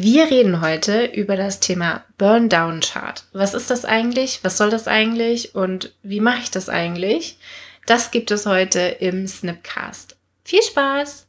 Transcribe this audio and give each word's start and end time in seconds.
Wir 0.00 0.30
reden 0.30 0.60
heute 0.60 1.06
über 1.06 1.34
das 1.34 1.58
Thema 1.58 2.04
Burn 2.18 2.48
Down 2.48 2.78
Chart. 2.78 3.24
Was 3.32 3.52
ist 3.52 3.68
das 3.68 3.84
eigentlich? 3.84 4.38
Was 4.44 4.56
soll 4.56 4.70
das 4.70 4.86
eigentlich? 4.86 5.56
Und 5.56 5.92
wie 6.04 6.20
mache 6.20 6.38
ich 6.44 6.52
das 6.52 6.68
eigentlich? 6.68 7.36
Das 7.84 8.12
gibt 8.12 8.30
es 8.30 8.46
heute 8.46 8.78
im 8.78 9.26
Snipcast. 9.26 10.16
Viel 10.44 10.62
Spaß! 10.62 11.26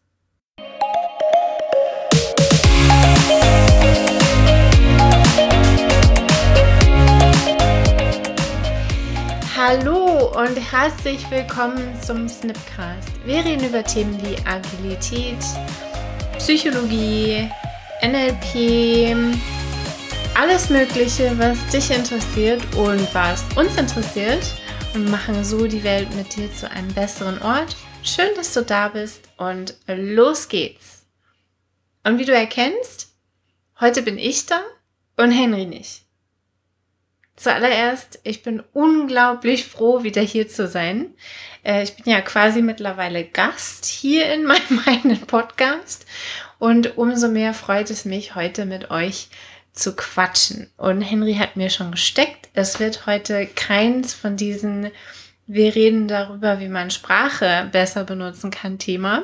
Hallo 9.58 10.32
und 10.40 10.72
herzlich 10.72 11.26
willkommen 11.32 12.00
zum 12.04 12.30
Snipcast. 12.30 13.26
Wir 13.26 13.44
reden 13.44 13.66
über 13.68 13.84
Themen 13.84 14.22
wie 14.22 14.38
Agilität, 14.46 15.40
Psychologie, 16.38 17.50
NLP, 18.02 19.14
alles 20.34 20.70
Mögliche, 20.70 21.38
was 21.38 21.58
dich 21.68 21.92
interessiert 21.92 22.64
und 22.76 23.14
was 23.14 23.44
uns 23.58 23.76
interessiert 23.76 24.56
und 24.94 25.12
machen 25.12 25.44
so 25.44 25.68
die 25.68 25.84
Welt 25.84 26.14
mit 26.16 26.34
dir 26.34 26.50
zu 26.54 26.72
einem 26.72 26.94
besseren 26.94 27.42
Ort. 27.42 27.76
Schön, 28.02 28.30
dass 28.38 28.54
du 28.54 28.62
da 28.62 28.88
bist 28.88 29.28
und 29.36 29.76
los 29.86 30.48
geht's. 30.48 31.06
Und 32.06 32.20
wie 32.20 32.26
du 32.26 32.34
erkennst, 32.34 33.10
heute 33.82 34.02
bin 34.02 34.18
ich 34.18 34.46
da 34.46 34.62
und 35.18 35.32
Henry 35.32 35.66
nicht. 35.66 36.04
Zuallererst, 37.36 38.20
ich 38.24 38.44
bin 38.44 38.64
unglaublich 38.72 39.66
froh, 39.66 40.04
wieder 40.04 40.22
hier 40.22 40.48
zu 40.48 40.68
sein. 40.68 41.16
Äh, 41.64 41.84
ich 41.84 41.96
bin 41.96 42.12
ja 42.12 42.22
quasi 42.22 42.62
mittlerweile 42.62 43.26
Gast 43.26 43.86
hier 43.86 44.34
in 44.34 44.46
meinem 44.46 44.82
eigenen 44.86 45.22
Podcast 45.22 46.06
und 46.60 46.98
umso 46.98 47.28
mehr 47.28 47.54
freut 47.54 47.90
es 47.90 48.06
mich, 48.06 48.36
heute 48.36 48.66
mit 48.66 48.92
euch 48.92 49.30
zu 49.74 49.96
quatschen. 49.96 50.70
Und 50.78 51.02
Henry 51.02 51.36
hat 51.36 51.56
mir 51.56 51.70
schon 51.70 51.92
gesteckt, 51.92 52.50
es 52.54 52.80
wird 52.80 53.06
heute 53.08 53.48
keins 53.48 54.14
von 54.14 54.38
diesen 54.38 54.92
wir 55.52 55.74
reden 55.74 56.08
darüber, 56.08 56.60
wie 56.60 56.68
man 56.68 56.92
Sprache 56.92 57.68
besser 57.72 58.04
benutzen 58.04 58.52
kann, 58.52 58.78
Thema, 58.78 59.24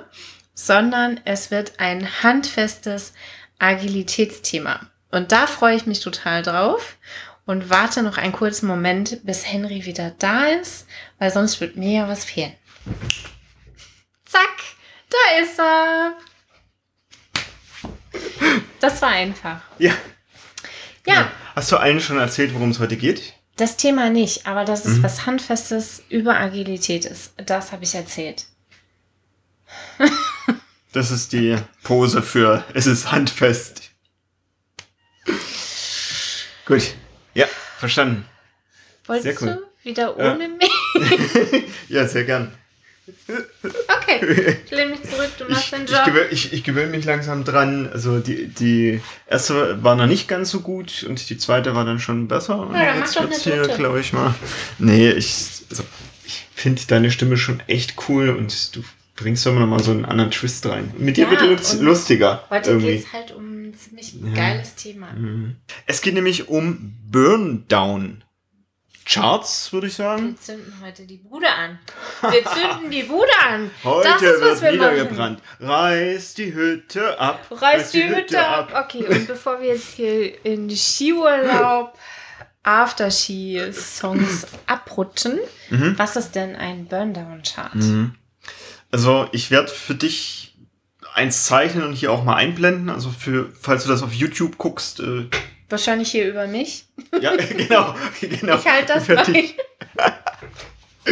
sondern 0.55 1.21
es 1.23 1.51
wird 1.51 1.79
ein 1.79 2.23
handfestes 2.23 3.13
Agilitätsthema. 3.59 4.79
Und 5.11 5.31
da 5.31 5.45
freue 5.45 5.75
ich 5.75 5.85
mich 5.85 5.99
total 5.99 6.41
drauf 6.41 6.97
und 7.45 7.69
warte 7.69 8.01
noch 8.01 8.17
einen 8.17 8.33
kurzen 8.33 8.65
Moment, 8.65 9.23
bis 9.23 9.45
Henry 9.45 9.85
wieder 9.85 10.15
da 10.17 10.47
ist, 10.47 10.87
weil 11.19 11.29
sonst 11.29 11.61
wird 11.61 11.75
mir 11.75 11.99
ja 11.99 12.07
was 12.07 12.25
fehlen. 12.25 12.53
Zack, 14.25 14.63
da 15.11 15.43
ist 15.43 15.59
er. 15.59 16.13
Das 18.79 19.01
war 19.01 19.09
einfach. 19.09 19.61
Ja. 19.79 19.93
Ja. 21.07 21.31
Hast 21.55 21.71
du 21.71 21.77
allen 21.77 22.01
schon 22.01 22.17
erzählt, 22.17 22.53
worum 22.53 22.71
es 22.71 22.79
heute 22.79 22.97
geht? 22.97 23.33
Das 23.55 23.77
Thema 23.77 24.09
nicht, 24.09 24.45
aber 24.47 24.65
dass 24.65 24.85
es 24.85 24.97
mhm. 24.97 25.03
was 25.03 25.25
Handfestes 25.25 26.03
über 26.09 26.37
Agilität 26.37 27.05
ist, 27.05 27.33
das 27.37 27.71
habe 27.71 27.85
ich 27.85 27.95
erzählt. 27.95 28.47
das 30.91 31.11
ist 31.11 31.31
die 31.31 31.57
Pose 31.83 32.21
für 32.21 32.65
es 32.73 32.85
ist 32.85 33.11
handfest. 33.11 33.91
Gut. 36.65 36.95
Ja, 37.33 37.45
verstanden. 37.77 38.25
Wolltest 39.05 39.41
cool. 39.41 39.63
du 39.83 39.89
wieder 39.89 40.17
ohne 40.17 40.43
ja. 40.43 40.49
mich? 40.49 41.63
ja, 41.87 42.07
sehr 42.07 42.23
gern. 42.25 42.51
Okay, 43.27 44.57
ich 44.65 44.71
lehne 44.71 44.91
mich 44.91 45.03
zurück, 45.03 45.29
du 45.37 45.45
machst 45.45 45.65
ich, 45.65 45.69
den 45.69 45.85
Job. 45.85 45.99
Ich 45.99 46.05
gewöhne, 46.05 46.27
ich, 46.31 46.53
ich 46.53 46.63
gewöhne 46.63 46.87
mich 46.87 47.05
langsam 47.05 47.43
dran. 47.43 47.89
Also 47.91 48.19
die, 48.19 48.47
die 48.47 49.01
erste 49.27 49.83
war 49.83 49.95
noch 49.95 50.07
nicht 50.07 50.27
ganz 50.27 50.51
so 50.51 50.61
gut 50.61 51.05
und 51.07 51.29
die 51.29 51.37
zweite 51.37 51.75
war 51.75 51.85
dann 51.85 51.99
schon 51.99 52.27
besser. 52.27 52.69
Ja, 52.73 52.85
dann 52.85 52.99
jetzt 52.99 53.19
wird's 53.19 53.43
hier, 53.43 53.67
glaube 53.67 53.99
ich 53.99 54.13
mal. 54.13 54.33
Nee, 54.79 55.11
ich, 55.11 55.65
also, 55.69 55.83
ich 56.25 56.47
finde 56.53 56.81
deine 56.87 57.11
Stimme 57.11 57.37
schon 57.37 57.61
echt 57.67 57.95
cool 58.07 58.29
und 58.29 58.75
du 58.75 58.83
bringst 59.15 59.45
immer 59.45 59.61
noch 59.61 59.67
mal 59.67 59.83
so 59.83 59.91
einen 59.91 60.05
anderen 60.05 60.31
Twist 60.31 60.65
rein. 60.65 60.93
Mit 60.97 61.17
dir 61.17 61.25
ja, 61.31 61.31
wird 61.31 61.61
es 61.61 61.79
lustiger. 61.79 62.43
Heute 62.49 62.77
geht 62.77 63.05
es 63.05 63.13
halt 63.13 63.31
um 63.31 63.69
ein 63.69 63.73
ziemlich 63.75 64.13
ja. 64.13 64.33
geiles 64.33 64.75
Thema. 64.75 65.11
Mhm. 65.13 65.55
Es 65.85 66.01
geht 66.01 66.15
nämlich 66.15 66.49
um 66.49 66.95
Burndown. 67.09 68.24
Charts, 69.05 69.71
würde 69.71 69.87
ich 69.87 69.93
sagen. 69.93 70.29
Wir 70.29 70.41
zünden 70.41 70.73
heute 70.83 71.05
die 71.05 71.17
Bude 71.17 71.47
an. 71.47 71.77
Wir 72.21 72.43
zünden 72.43 72.89
die 72.89 73.03
Bude 73.03 73.29
an. 73.47 73.69
Heute 73.83 74.09
das 74.09 74.21
ist, 74.21 74.41
was 74.41 74.61
wird 74.61 74.61
wir 74.61 74.71
niedergebrannt. 74.71 75.41
Machen. 75.59 75.69
Reiß 75.69 76.33
die 76.33 76.53
Hütte 76.53 77.19
ab. 77.19 77.45
Reiß, 77.51 77.61
Reiß 77.61 77.91
die, 77.91 78.01
die, 78.01 78.07
Hütte, 78.07 78.17
Hütte 78.17 78.47
ab. 78.47 78.73
ab. 78.73 78.85
Okay, 78.85 79.05
und 79.05 79.27
bevor 79.27 79.61
wir 79.61 79.67
jetzt 79.69 79.93
hier 79.93 80.43
in 80.43 80.69
Skiurlaub 80.75 81.97
After-Ski-Songs 82.63 84.47
abrutschen, 84.65 85.39
mhm. 85.69 85.93
was 85.97 86.15
ist 86.15 86.31
denn 86.33 86.55
ein 86.55 86.87
Burndown-Chart? 86.87 87.75
Mhm. 87.75 88.15
Also 88.89 89.29
ich 89.31 89.51
werde 89.51 89.67
für 89.67 89.93
dich 89.93 90.55
eins 91.13 91.45
zeichnen 91.45 91.83
und 91.83 91.93
hier 91.93 92.11
auch 92.11 92.23
mal 92.23 92.35
einblenden. 92.35 92.89
Also 92.89 93.11
für, 93.11 93.51
falls 93.61 93.83
du 93.83 93.89
das 93.89 94.01
auf 94.01 94.13
YouTube 94.13 94.57
guckst, 94.57 94.99
äh, 94.99 95.29
Wahrscheinlich 95.69 96.11
hier 96.11 96.29
über 96.29 96.47
mich. 96.47 96.85
Ja, 97.19 97.35
genau. 97.57 97.95
genau. 98.21 98.55
Ich 98.57 98.65
halte 98.65 98.93
das 98.93 99.07
bei. 99.07 99.49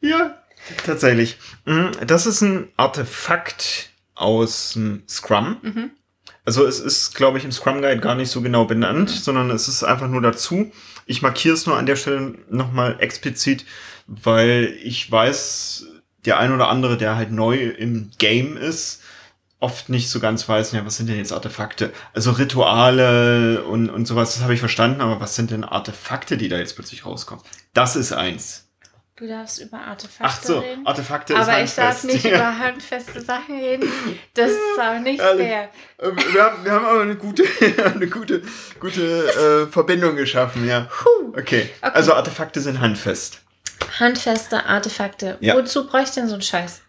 ja, 0.00 0.38
tatsächlich. 0.84 1.36
Mhm, 1.64 1.90
das 2.06 2.26
ist 2.26 2.40
ein 2.40 2.68
Artefakt 2.76 3.90
aus 4.14 4.78
Scrum. 5.08 5.56
Mhm. 5.62 5.90
Also 6.44 6.66
es 6.66 6.78
ist, 6.78 7.14
glaube 7.14 7.38
ich, 7.38 7.44
im 7.44 7.52
Scrum 7.52 7.80
Guide 7.80 8.00
gar 8.00 8.14
nicht 8.14 8.30
so 8.30 8.42
genau 8.42 8.64
benannt, 8.66 9.10
mhm. 9.10 9.16
sondern 9.16 9.50
es 9.50 9.66
ist 9.66 9.82
einfach 9.82 10.08
nur 10.08 10.20
dazu. 10.20 10.70
Ich 11.06 11.22
markiere 11.22 11.54
es 11.54 11.66
nur 11.66 11.76
an 11.76 11.86
der 11.86 11.96
Stelle 11.96 12.34
nochmal 12.50 12.96
explizit, 13.00 13.64
weil 14.06 14.76
ich 14.82 15.10
weiß, 15.10 15.86
der 16.24 16.38
ein 16.38 16.52
oder 16.52 16.68
andere, 16.68 16.96
der 16.96 17.16
halt 17.16 17.30
neu 17.30 17.56
im 17.56 18.10
Game 18.18 18.56
ist, 18.56 19.02
oft 19.60 19.88
nicht 19.88 20.10
so 20.10 20.20
ganz 20.20 20.48
weiß, 20.48 20.72
ja, 20.72 20.84
was 20.84 20.96
sind 20.96 21.08
denn 21.08 21.16
jetzt 21.16 21.32
Artefakte? 21.32 21.92
Also 22.12 22.32
Rituale 22.32 23.64
und, 23.64 23.88
und 23.88 24.06
sowas, 24.06 24.34
das 24.34 24.42
habe 24.42 24.54
ich 24.54 24.60
verstanden, 24.60 25.00
aber 25.00 25.20
was 25.20 25.36
sind 25.36 25.50
denn 25.50 25.64
Artefakte, 25.64 26.36
die 26.36 26.48
da 26.48 26.58
jetzt 26.58 26.74
plötzlich 26.74 27.06
rauskommen? 27.06 27.42
Das 27.72 27.96
ist 27.96 28.12
eins. 28.12 28.64
Du 29.16 29.28
darfst 29.28 29.60
über 29.60 29.78
Artefakte 29.78 30.24
Ach 30.24 30.42
so, 30.42 30.58
reden. 30.58 30.84
Artefakte 30.84 31.34
aber 31.36 31.42
ist 31.42 31.48
Aber 31.48 31.62
ich 31.62 31.74
darf 31.74 32.02
nicht 32.02 32.24
über 32.24 32.58
handfeste 32.58 33.20
Sachen 33.20 33.60
reden. 33.60 33.88
Das 34.34 34.50
ist 34.50 34.80
auch 34.80 34.98
nicht 34.98 35.22
fair. 35.22 35.70
Ähm, 36.00 36.16
wir 36.32 36.42
haben, 36.42 36.64
wir 36.64 36.72
haben 36.72 36.84
aber 36.84 37.02
eine 37.02 37.14
gute, 37.14 37.44
eine 37.84 38.08
gute, 38.08 38.42
gute 38.80 39.66
äh, 39.68 39.70
Verbindung 39.70 40.16
geschaffen, 40.16 40.66
ja. 40.66 40.88
Okay. 41.28 41.38
okay. 41.38 41.70
Also 41.80 42.12
Artefakte 42.12 42.60
sind 42.60 42.80
handfest. 42.80 43.40
Handfeste 44.00 44.66
Artefakte. 44.66 45.36
Ja. 45.40 45.54
Wozu 45.54 45.86
bräuchte 45.86 46.08
ich 46.08 46.14
denn 46.16 46.28
so 46.28 46.34
einen 46.34 46.42
Scheiß? 46.42 46.82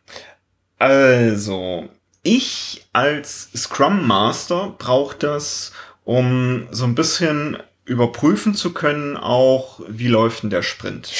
Also, 0.79 1.89
ich 2.25 2.85
als 2.91 3.49
Scrum 3.55 4.05
Master 4.05 4.75
brauche 4.77 5.15
das, 5.17 5.71
um 6.03 6.67
so 6.71 6.83
ein 6.85 6.95
bisschen 6.95 7.57
überprüfen 7.85 8.55
zu 8.55 8.73
können, 8.73 9.15
auch 9.15 9.79
wie 9.87 10.07
läuft 10.07 10.43
denn 10.43 10.49
der 10.49 10.63
Sprint. 10.63 11.11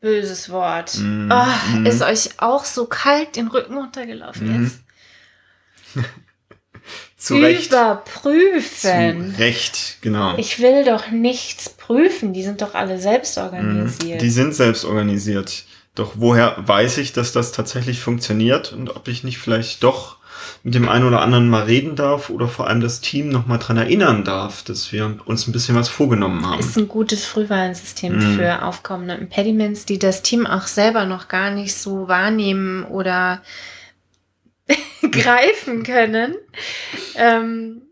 Böses 0.00 0.50
Wort. 0.50 0.98
Mm, 0.98 1.30
oh, 1.30 1.76
mm. 1.76 1.86
Ist 1.86 2.02
euch 2.02 2.30
auch 2.38 2.64
so 2.64 2.86
kalt 2.86 3.36
den 3.36 3.46
Rücken 3.46 3.76
runtergelaufen 3.76 4.48
mm. 4.48 4.64
jetzt? 4.64 4.80
Zu 7.16 7.36
Recht. 7.36 7.68
Überprüfen. 7.68 9.34
Zu 9.34 9.38
Recht, 9.38 9.98
genau. 10.00 10.36
Ich 10.38 10.58
will 10.58 10.84
doch 10.84 11.12
nichts 11.12 11.68
prüfen. 11.68 12.32
Die 12.32 12.42
sind 12.42 12.62
doch 12.62 12.74
alle 12.74 12.98
selbst 12.98 13.38
organisiert. 13.38 14.20
Die 14.20 14.30
sind 14.30 14.56
selbst 14.56 14.84
organisiert. 14.84 15.62
Doch 15.94 16.14
woher 16.16 16.56
weiß 16.58 16.98
ich, 16.98 17.12
dass 17.12 17.30
das 17.30 17.52
tatsächlich 17.52 18.00
funktioniert 18.00 18.72
und 18.72 18.96
ob 18.96 19.06
ich 19.06 19.22
nicht 19.22 19.38
vielleicht 19.38 19.84
doch 19.84 20.16
mit 20.64 20.74
dem 20.74 20.88
einen 20.88 21.06
oder 21.06 21.22
anderen 21.22 21.48
mal 21.48 21.64
reden 21.64 21.96
darf 21.96 22.30
oder 22.30 22.46
vor 22.46 22.68
allem 22.68 22.80
das 22.80 23.00
Team 23.00 23.30
noch 23.30 23.46
mal 23.46 23.58
dran 23.58 23.76
erinnern 23.76 24.22
darf, 24.22 24.62
dass 24.62 24.92
wir 24.92 25.16
uns 25.24 25.48
ein 25.48 25.52
bisschen 25.52 25.74
was 25.74 25.88
vorgenommen 25.88 26.46
haben. 26.46 26.60
Ist 26.60 26.78
ein 26.78 26.86
gutes 26.86 27.24
Frühwarnsystem 27.24 28.16
mm. 28.16 28.36
für 28.36 28.62
aufkommende 28.62 29.14
Impediments, 29.14 29.86
die 29.86 29.98
das 29.98 30.22
Team 30.22 30.46
auch 30.46 30.68
selber 30.68 31.04
noch 31.04 31.26
gar 31.26 31.50
nicht 31.50 31.74
so 31.74 32.06
wahrnehmen 32.06 32.84
oder 32.84 33.42
greifen 35.10 35.82
können. 35.82 36.36
Ähm, 37.16 37.82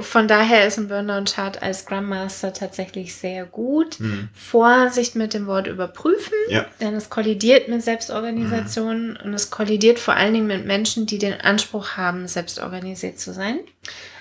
von 0.00 0.28
daher 0.28 0.66
ist 0.66 0.78
ein 0.78 0.88
Burnout-Chart 0.88 1.62
als 1.62 1.80
Scrum 1.80 2.08
Master 2.08 2.52
tatsächlich 2.52 3.14
sehr 3.14 3.46
gut. 3.46 3.98
Mhm. 4.00 4.28
Vorsicht 4.34 5.14
mit 5.16 5.34
dem 5.34 5.46
Wort 5.46 5.66
überprüfen, 5.66 6.34
ja. 6.48 6.66
denn 6.80 6.94
es 6.94 7.08
kollidiert 7.08 7.68
mit 7.68 7.82
Selbstorganisation 7.82 9.10
mhm. 9.10 9.18
und 9.24 9.34
es 9.34 9.50
kollidiert 9.50 9.98
vor 9.98 10.14
allen 10.14 10.34
Dingen 10.34 10.46
mit 10.46 10.66
Menschen, 10.66 11.06
die 11.06 11.18
den 11.18 11.40
Anspruch 11.40 11.96
haben, 11.96 12.28
selbstorganisiert 12.28 13.18
zu 13.18 13.32
sein. 13.32 13.60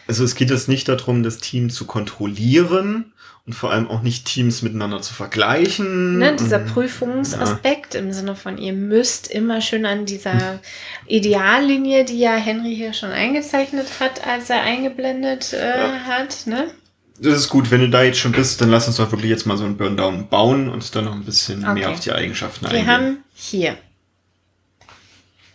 Also 0.08 0.24
es 0.24 0.36
geht 0.36 0.50
jetzt 0.50 0.70
nicht 0.70 0.88
darum, 0.88 1.22
das 1.22 1.40
Team 1.40 1.70
zu 1.70 1.86
kontrollieren 1.86 3.12
und 3.48 3.54
vor 3.54 3.72
allem 3.72 3.90
auch 3.90 4.02
nicht 4.02 4.26
Teams 4.26 4.62
miteinander 4.62 5.02
zu 5.02 5.14
vergleichen. 5.14 6.18
Ne, 6.18 6.36
dieser 6.36 6.60
Prüfungsaspekt 6.60 7.94
ja. 7.94 8.02
im 8.02 8.12
Sinne 8.12 8.36
von, 8.36 8.58
ihr 8.58 8.74
müsst 8.74 9.32
immer 9.32 9.62
schön 9.62 9.86
an 9.86 10.06
dieser 10.06 10.60
Ideallinie, 11.06 12.04
die 12.04 12.20
ja 12.20 12.36
Henry 12.36 12.76
hier 12.76 12.92
schon 12.92 13.12
eingezeichnet 13.12 13.88
hat, 14.02 14.28
als 14.28 14.50
er 14.50 14.64
eingeblendet 14.64 15.54
äh, 15.54 15.78
ja. 15.78 16.00
hat. 16.02 16.46
Ne? 16.46 16.72
Das 17.20 17.36
ist 17.36 17.48
gut, 17.48 17.72
wenn 17.72 17.80
du 17.80 17.90
da 17.90 18.04
jetzt 18.04 18.20
schon 18.20 18.34
bist, 18.34 18.60
dann 18.60 18.70
lass 18.70 18.88
uns 18.88 18.98
doch 18.98 19.12
wirklich 19.14 19.30
jetzt 19.30 19.46
mal 19.46 19.56
so 19.56 19.64
einen 19.64 19.78
Burndown 19.78 20.28
bauen 20.28 20.68
und 20.68 20.94
dann 20.94 21.06
noch 21.06 21.14
ein 21.14 21.24
bisschen 21.24 21.64
okay. 21.64 21.74
mehr 21.74 21.90
auf 21.90 22.02
die 22.02 22.12
Eigenschaften 22.12 22.66
wir 22.66 22.72
eingehen. 22.72 22.86
Wir 22.86 22.94
haben 22.94 23.18
hier. 23.34 23.78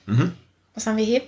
Mhm. 0.06 0.33
Was 0.75 0.87
haben 0.87 0.97
wir 0.97 1.05
hier? 1.05 1.21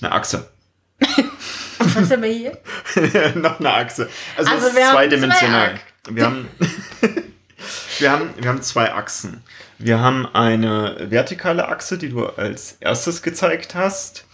Eine 0.00 0.10
Achse. 0.10 0.50
Was 1.78 2.10
haben 2.10 2.22
wir 2.22 2.32
hier? 2.32 2.58
noch 3.36 3.60
eine 3.60 3.72
Achse. 3.72 4.10
Also, 4.36 4.50
also 4.50 4.66
es 4.66 4.74
ist 4.74 4.90
zweidimensional. 4.90 5.74
Zwei 5.76 5.89
wir 6.08 6.24
haben, 6.24 6.48
wir, 7.98 8.10
haben, 8.10 8.30
wir 8.36 8.48
haben 8.48 8.62
zwei 8.62 8.92
Achsen. 8.92 9.42
Wir 9.78 10.00
haben 10.00 10.26
eine 10.26 11.06
vertikale 11.10 11.68
Achse, 11.68 11.98
die 11.98 12.10
du 12.10 12.26
als 12.26 12.76
erstes 12.80 13.22
gezeigt 13.22 13.74
hast. 13.74 14.24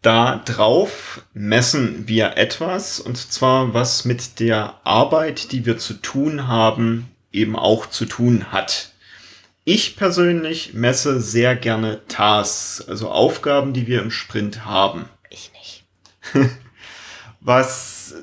Da 0.00 0.42
drauf 0.44 1.22
messen 1.32 2.08
wir 2.08 2.36
etwas, 2.36 2.98
und 2.98 3.16
zwar 3.16 3.72
was 3.72 4.04
mit 4.04 4.40
der 4.40 4.74
Arbeit, 4.82 5.52
die 5.52 5.64
wir 5.64 5.78
zu 5.78 5.94
tun 5.94 6.48
haben, 6.48 7.08
eben 7.30 7.56
auch 7.56 7.86
zu 7.86 8.06
tun 8.06 8.50
hat. 8.50 8.92
Ich 9.64 9.96
persönlich 9.96 10.74
messe 10.74 11.20
sehr 11.20 11.54
gerne 11.54 12.00
Tasks, 12.08 12.84
also 12.88 13.10
Aufgaben, 13.10 13.72
die 13.72 13.86
wir 13.86 14.02
im 14.02 14.10
Sprint 14.10 14.64
haben. 14.64 15.08
Ich 15.30 15.52
nicht. 15.52 15.84
Was 17.40 18.14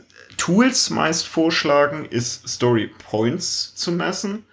Tools 0.49 0.89
meist 0.89 1.27
vorschlagen, 1.27 2.05
ist 2.09 2.49
Story 2.49 2.89
Points 3.09 3.75
zu 3.75 3.91
messen. 3.91 4.45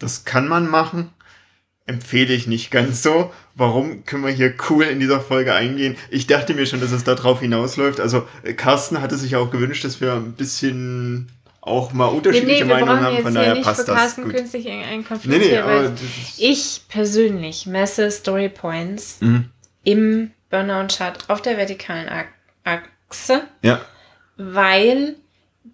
Das 0.00 0.24
kann 0.24 0.48
man 0.48 0.68
machen. 0.68 1.10
Empfehle 1.86 2.34
ich 2.34 2.48
nicht 2.48 2.72
ganz 2.72 3.00
so. 3.02 3.32
Warum 3.54 4.04
können 4.04 4.24
wir 4.24 4.32
hier 4.32 4.52
cool 4.68 4.82
in 4.84 4.98
dieser 4.98 5.20
Folge 5.20 5.54
eingehen? 5.54 5.96
Ich 6.10 6.26
dachte 6.26 6.54
mir 6.54 6.66
schon, 6.66 6.80
dass 6.80 6.90
es 6.90 7.04
darauf 7.04 7.38
hinausläuft. 7.38 8.00
Also 8.00 8.26
Carsten 8.56 9.00
hatte 9.00 9.16
sich 9.16 9.36
auch 9.36 9.50
gewünscht, 9.52 9.84
dass 9.84 10.00
wir 10.00 10.14
ein 10.14 10.32
bisschen 10.32 11.30
auch 11.60 11.92
mal 11.92 12.06
unterschiedliche 12.06 12.64
nee, 12.64 12.74
nee, 12.74 12.80
Meinungen 12.80 13.00
haben. 13.00 13.22
Von 13.22 13.34
daher 13.34 13.62
passt 13.62 13.86
das. 13.86 13.96
Carsten 13.96 14.24
gut. 14.24 14.34
künstlich 14.34 14.66
in 14.66 14.82
einen 14.82 15.06
Konflikt 15.06 15.40
nee, 15.40 15.62
nee, 15.62 15.90
ich 16.38 16.82
persönlich 16.88 17.66
messe 17.66 18.10
Story 18.10 18.48
Points 18.48 19.18
mhm. 19.20 19.50
im 19.84 20.32
Burnout-Chart 20.50 21.30
auf 21.30 21.42
der 21.42 21.56
vertikalen 21.56 22.08
Achse 22.08 22.88
Achse, 23.14 23.46
ja. 23.62 23.80
Weil 24.36 25.16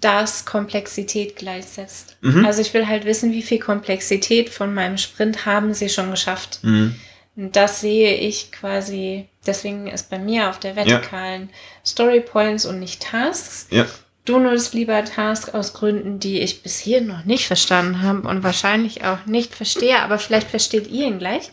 das 0.01 0.45
Komplexität 0.45 1.37
gleichsetzt. 1.37 2.17
Mhm. 2.21 2.45
Also 2.45 2.61
ich 2.61 2.73
will 2.73 2.87
halt 2.87 3.05
wissen, 3.05 3.33
wie 3.33 3.43
viel 3.43 3.59
Komplexität 3.59 4.49
von 4.49 4.73
meinem 4.73 4.99
Sprint 4.99 5.47
haben 5.47 5.75
sie 5.75 5.89
schon 5.89 6.11
geschafft. 6.11 6.61
Mhm. 6.62 6.95
Das 7.37 7.81
sehe 7.81 8.15
ich 8.17 8.53
quasi, 8.53 9.29
deswegen 9.47 9.87
ist 9.87 10.11
bei 10.11 10.19
mir 10.19 10.49
auf 10.51 10.59
der 10.59 10.77
vertikalen 10.77 11.43
ja. 11.43 11.49
Story 11.85 12.21
Points 12.21 12.67
und 12.67 12.79
nicht 12.81 13.03
Tasks. 13.03 13.67
Ja. 13.71 13.87
Du 14.25 14.39
nutzt 14.39 14.75
lieber 14.75 15.05
Tasks 15.05 15.51
aus 15.51 15.73
Gründen, 15.73 16.21
die 16.21 16.41
ich 16.41 16.62
bis 16.62 16.79
hier 16.79 17.01
noch 17.01 17.25
nicht 17.25 17.47
verstanden 17.47 18.03
habe 18.03 18.29
und 18.29 18.43
wahrscheinlich 18.43 19.05
auch 19.05 19.27
nicht 19.27 19.55
verstehe, 19.55 20.01
aber 20.01 20.19
vielleicht 20.19 20.51
versteht 20.51 20.89
ihr 20.89 21.07
ihn 21.07 21.19
gleich. 21.19 21.51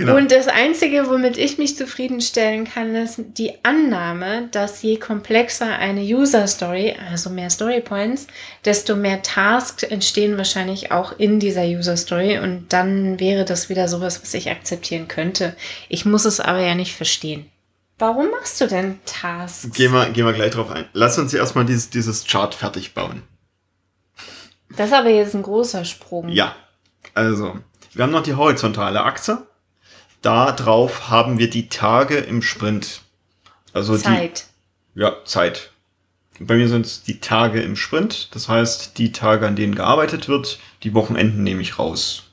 Genau. 0.00 0.16
Und 0.16 0.32
das 0.32 0.48
Einzige, 0.48 1.10
womit 1.10 1.36
ich 1.36 1.58
mich 1.58 1.76
zufriedenstellen 1.76 2.64
kann, 2.64 2.94
ist 2.94 3.20
die 3.36 3.52
Annahme, 3.62 4.48
dass 4.50 4.80
je 4.80 4.96
komplexer 4.96 5.76
eine 5.76 6.00
User 6.00 6.46
Story, 6.46 6.96
also 7.10 7.28
mehr 7.28 7.50
Story 7.50 7.82
Points, 7.82 8.26
desto 8.64 8.96
mehr 8.96 9.20
Tasks 9.20 9.82
entstehen 9.82 10.38
wahrscheinlich 10.38 10.90
auch 10.90 11.18
in 11.18 11.38
dieser 11.38 11.64
User 11.64 11.98
Story 11.98 12.38
und 12.38 12.72
dann 12.72 13.20
wäre 13.20 13.44
das 13.44 13.68
wieder 13.68 13.88
sowas, 13.88 14.22
was 14.22 14.32
ich 14.32 14.50
akzeptieren 14.50 15.06
könnte. 15.06 15.54
Ich 15.90 16.06
muss 16.06 16.24
es 16.24 16.40
aber 16.40 16.60
ja 16.60 16.74
nicht 16.74 16.96
verstehen. 16.96 17.50
Warum 17.98 18.30
machst 18.30 18.58
du 18.62 18.68
denn 18.68 19.00
Tasks? 19.04 19.70
Gehen 19.74 19.92
wir, 19.92 20.08
gehen 20.08 20.24
wir 20.24 20.32
gleich 20.32 20.52
drauf 20.52 20.70
ein. 20.70 20.86
Lass 20.94 21.18
uns 21.18 21.34
erstmal 21.34 21.66
dieses, 21.66 21.90
dieses 21.90 22.26
Chart 22.26 22.54
fertig 22.54 22.94
bauen. 22.94 23.22
Das 24.74 24.86
ist 24.86 24.94
aber 24.94 25.10
jetzt 25.10 25.34
ein 25.34 25.42
großer 25.42 25.84
Sprung. 25.84 26.30
Ja. 26.30 26.56
Also, 27.12 27.58
wir 27.92 28.02
haben 28.02 28.12
noch 28.12 28.22
die 28.22 28.34
horizontale 28.34 29.02
Achse 29.02 29.49
da 30.22 30.52
drauf 30.52 31.08
haben 31.08 31.38
wir 31.38 31.50
die 31.50 31.68
Tage 31.68 32.16
im 32.16 32.42
Sprint. 32.42 33.02
Also 33.72 33.96
Zeit. 33.96 34.46
Die, 34.94 35.00
ja, 35.00 35.16
Zeit. 35.24 35.70
Bei 36.38 36.56
mir 36.56 36.68
sind 36.68 36.86
es 36.86 37.02
die 37.02 37.20
Tage 37.20 37.60
im 37.60 37.76
Sprint. 37.76 38.34
Das 38.34 38.48
heißt, 38.48 38.98
die 38.98 39.12
Tage, 39.12 39.46
an 39.46 39.56
denen 39.56 39.74
gearbeitet 39.74 40.28
wird, 40.28 40.58
die 40.82 40.94
Wochenenden 40.94 41.42
nehme 41.42 41.62
ich 41.62 41.78
raus. 41.78 42.24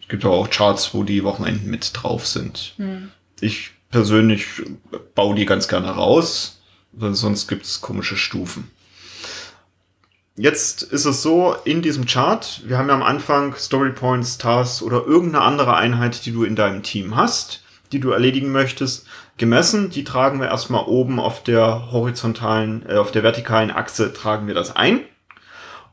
Es 0.00 0.08
gibt 0.08 0.24
aber 0.24 0.34
auch 0.34 0.50
Charts, 0.50 0.94
wo 0.94 1.04
die 1.04 1.24
Wochenenden 1.24 1.70
mit 1.70 1.90
drauf 1.94 2.26
sind. 2.26 2.74
Hm. 2.76 3.10
Ich 3.40 3.70
persönlich 3.90 4.46
baue 5.14 5.34
die 5.36 5.46
ganz 5.46 5.68
gerne 5.68 5.90
raus, 5.90 6.60
weil 6.92 7.14
sonst 7.14 7.46
gibt 7.48 7.64
es 7.64 7.80
komische 7.80 8.16
Stufen. 8.16 8.70
Jetzt 10.36 10.82
ist 10.82 11.04
es 11.04 11.22
so, 11.22 11.54
in 11.64 11.82
diesem 11.82 12.06
Chart, 12.06 12.62
wir 12.64 12.78
haben 12.78 12.88
ja 12.88 12.94
am 12.94 13.02
Anfang 13.02 13.54
Story 13.54 13.90
Points, 13.90 14.38
Tasks 14.38 14.80
oder 14.80 15.04
irgendeine 15.06 15.44
andere 15.44 15.76
Einheit, 15.76 16.24
die 16.24 16.32
du 16.32 16.44
in 16.44 16.56
deinem 16.56 16.82
Team 16.82 17.16
hast, 17.16 17.62
die 17.92 18.00
du 18.00 18.12
erledigen 18.12 18.50
möchtest, 18.50 19.06
gemessen. 19.36 19.90
Die 19.90 20.04
tragen 20.04 20.40
wir 20.40 20.48
erstmal 20.48 20.86
oben 20.86 21.20
auf 21.20 21.42
der 21.42 21.92
horizontalen, 21.92 22.82
äh, 22.88 22.94
auf 22.94 23.12
der 23.12 23.22
vertikalen 23.22 23.70
Achse 23.70 24.14
tragen 24.14 24.46
wir 24.46 24.54
das 24.54 24.74
ein 24.74 25.00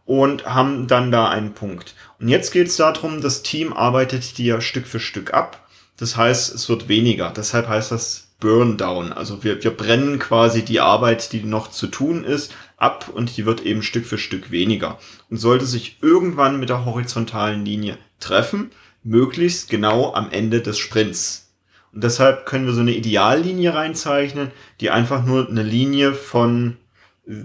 und 0.06 0.46
haben 0.46 0.88
dann 0.88 1.12
da 1.12 1.28
einen 1.28 1.54
Punkt. 1.54 1.94
Und 2.18 2.30
jetzt 2.30 2.52
geht 2.52 2.68
es 2.68 2.78
darum, 2.78 3.22
das 3.22 3.44
Team 3.44 3.74
arbeitet 3.74 4.38
dir 4.38 4.62
Stück 4.62 4.88
für 4.88 5.02
Stück 5.02 5.34
ab. 5.34 5.68
Das 5.98 6.16
heißt, 6.16 6.56
es 6.56 6.70
wird 6.70 6.88
weniger. 6.88 7.34
Deshalb 7.36 7.68
heißt 7.68 7.92
das 7.92 8.30
Burn 8.40 8.78
Down. 8.78 9.12
Also 9.12 9.44
wir, 9.44 9.62
wir 9.64 9.72
brennen 9.72 10.18
quasi 10.18 10.64
die 10.64 10.80
Arbeit, 10.80 11.34
die 11.34 11.44
noch 11.44 11.70
zu 11.70 11.88
tun 11.88 12.24
ist, 12.24 12.54
ab 12.80 13.10
und 13.14 13.38
die 13.38 13.46
wird 13.46 13.62
eben 13.66 13.84
Stück 13.84 14.06
für 14.06 14.18
Stück 14.18 14.52
weniger 14.52 14.98
und 15.30 15.38
sollte 15.38 15.66
sich 15.66 15.98
irgendwann 16.02 16.60
mit 16.60 16.70
der 16.70 16.86
horizontalen 16.86 17.66
Linie 17.66 17.98
treffen, 18.20 18.72
möglichst 19.04 19.70
genau 19.70 20.14
am 20.14 20.32
Ende 20.32 20.62
des 20.62 20.78
Sprints. 20.80 21.50
Und 21.94 22.04
deshalb 22.04 22.46
können 22.46 22.66
wir 22.66 22.74
so 22.74 22.82
eine 22.82 22.94
Ideallinie 22.94 23.74
reinzeichnen, 23.74 24.52
die 24.80 24.90
einfach 24.90 25.26
nur 25.26 25.48
eine 25.48 25.64
Linie 25.64 26.14
von 26.14 26.78
äh, 27.28 27.44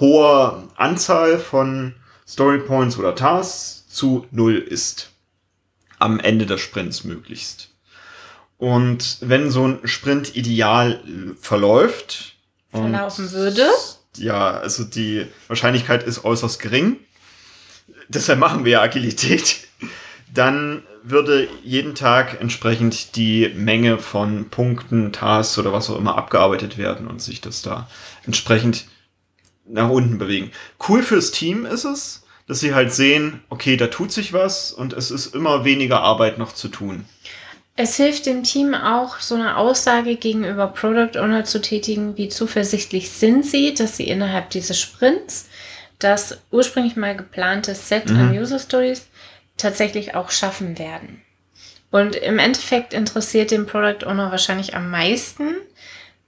hoher 0.00 0.68
Anzahl 0.76 1.38
von 1.38 1.94
Story 2.26 2.58
Points 2.58 2.98
oder 2.98 3.14
Tasks 3.14 3.88
zu 3.88 4.26
null 4.30 4.56
ist. 4.56 5.10
Am 5.98 6.20
Ende 6.20 6.46
des 6.46 6.60
Sprints 6.60 7.04
möglichst. 7.04 7.70
Und 8.56 9.18
wenn 9.20 9.50
so 9.50 9.66
ein 9.66 9.80
Sprint 9.84 10.36
ideal 10.36 11.00
verläuft, 11.40 12.36
verlaufen 12.70 13.32
würde, 13.32 13.66
ja, 14.16 14.50
also 14.50 14.84
die 14.84 15.26
Wahrscheinlichkeit 15.48 16.02
ist 16.02 16.24
äußerst 16.24 16.60
gering. 16.60 16.96
Deshalb 18.08 18.38
machen 18.38 18.64
wir 18.64 18.72
ja 18.72 18.82
Agilität. 18.82 19.68
Dann 20.32 20.82
würde 21.02 21.48
jeden 21.64 21.94
Tag 21.94 22.40
entsprechend 22.40 23.16
die 23.16 23.48
Menge 23.54 23.98
von 23.98 24.50
Punkten, 24.50 25.12
Tasks 25.12 25.58
oder 25.58 25.72
was 25.72 25.88
auch 25.90 25.98
immer 25.98 26.16
abgearbeitet 26.16 26.76
werden 26.76 27.06
und 27.06 27.22
sich 27.22 27.40
das 27.40 27.62
da 27.62 27.88
entsprechend 28.26 28.86
nach 29.66 29.88
unten 29.88 30.18
bewegen. 30.18 30.50
Cool 30.88 31.02
fürs 31.02 31.30
Team 31.30 31.64
ist 31.64 31.84
es, 31.84 32.24
dass 32.46 32.60
sie 32.60 32.74
halt 32.74 32.92
sehen, 32.92 33.42
okay, 33.48 33.76
da 33.76 33.86
tut 33.86 34.12
sich 34.12 34.32
was 34.32 34.72
und 34.72 34.92
es 34.92 35.10
ist 35.10 35.34
immer 35.34 35.64
weniger 35.64 36.00
Arbeit 36.00 36.38
noch 36.38 36.52
zu 36.52 36.68
tun. 36.68 37.04
Es 37.76 37.96
hilft 37.96 38.26
dem 38.26 38.42
Team 38.42 38.74
auch, 38.74 39.20
so 39.20 39.34
eine 39.34 39.56
Aussage 39.56 40.16
gegenüber 40.16 40.66
Product 40.66 41.18
Owner 41.18 41.44
zu 41.44 41.60
tätigen, 41.60 42.16
wie 42.16 42.28
zuversichtlich 42.28 43.10
sind 43.10 43.46
sie, 43.46 43.72
dass 43.72 43.96
sie 43.96 44.08
innerhalb 44.08 44.50
dieses 44.50 44.78
Sprints 44.78 45.48
das 45.98 46.38
ursprünglich 46.50 46.96
mal 46.96 47.16
geplante 47.16 47.74
Set 47.74 48.10
mhm. 48.10 48.16
an 48.16 48.38
User 48.38 48.58
Stories 48.58 49.06
tatsächlich 49.56 50.14
auch 50.14 50.30
schaffen 50.30 50.78
werden. 50.78 51.22
Und 51.90 52.16
im 52.16 52.38
Endeffekt 52.38 52.92
interessiert 52.94 53.50
den 53.50 53.66
Product 53.66 54.06
Owner 54.06 54.30
wahrscheinlich 54.30 54.74
am 54.74 54.90
meisten, 54.90 55.56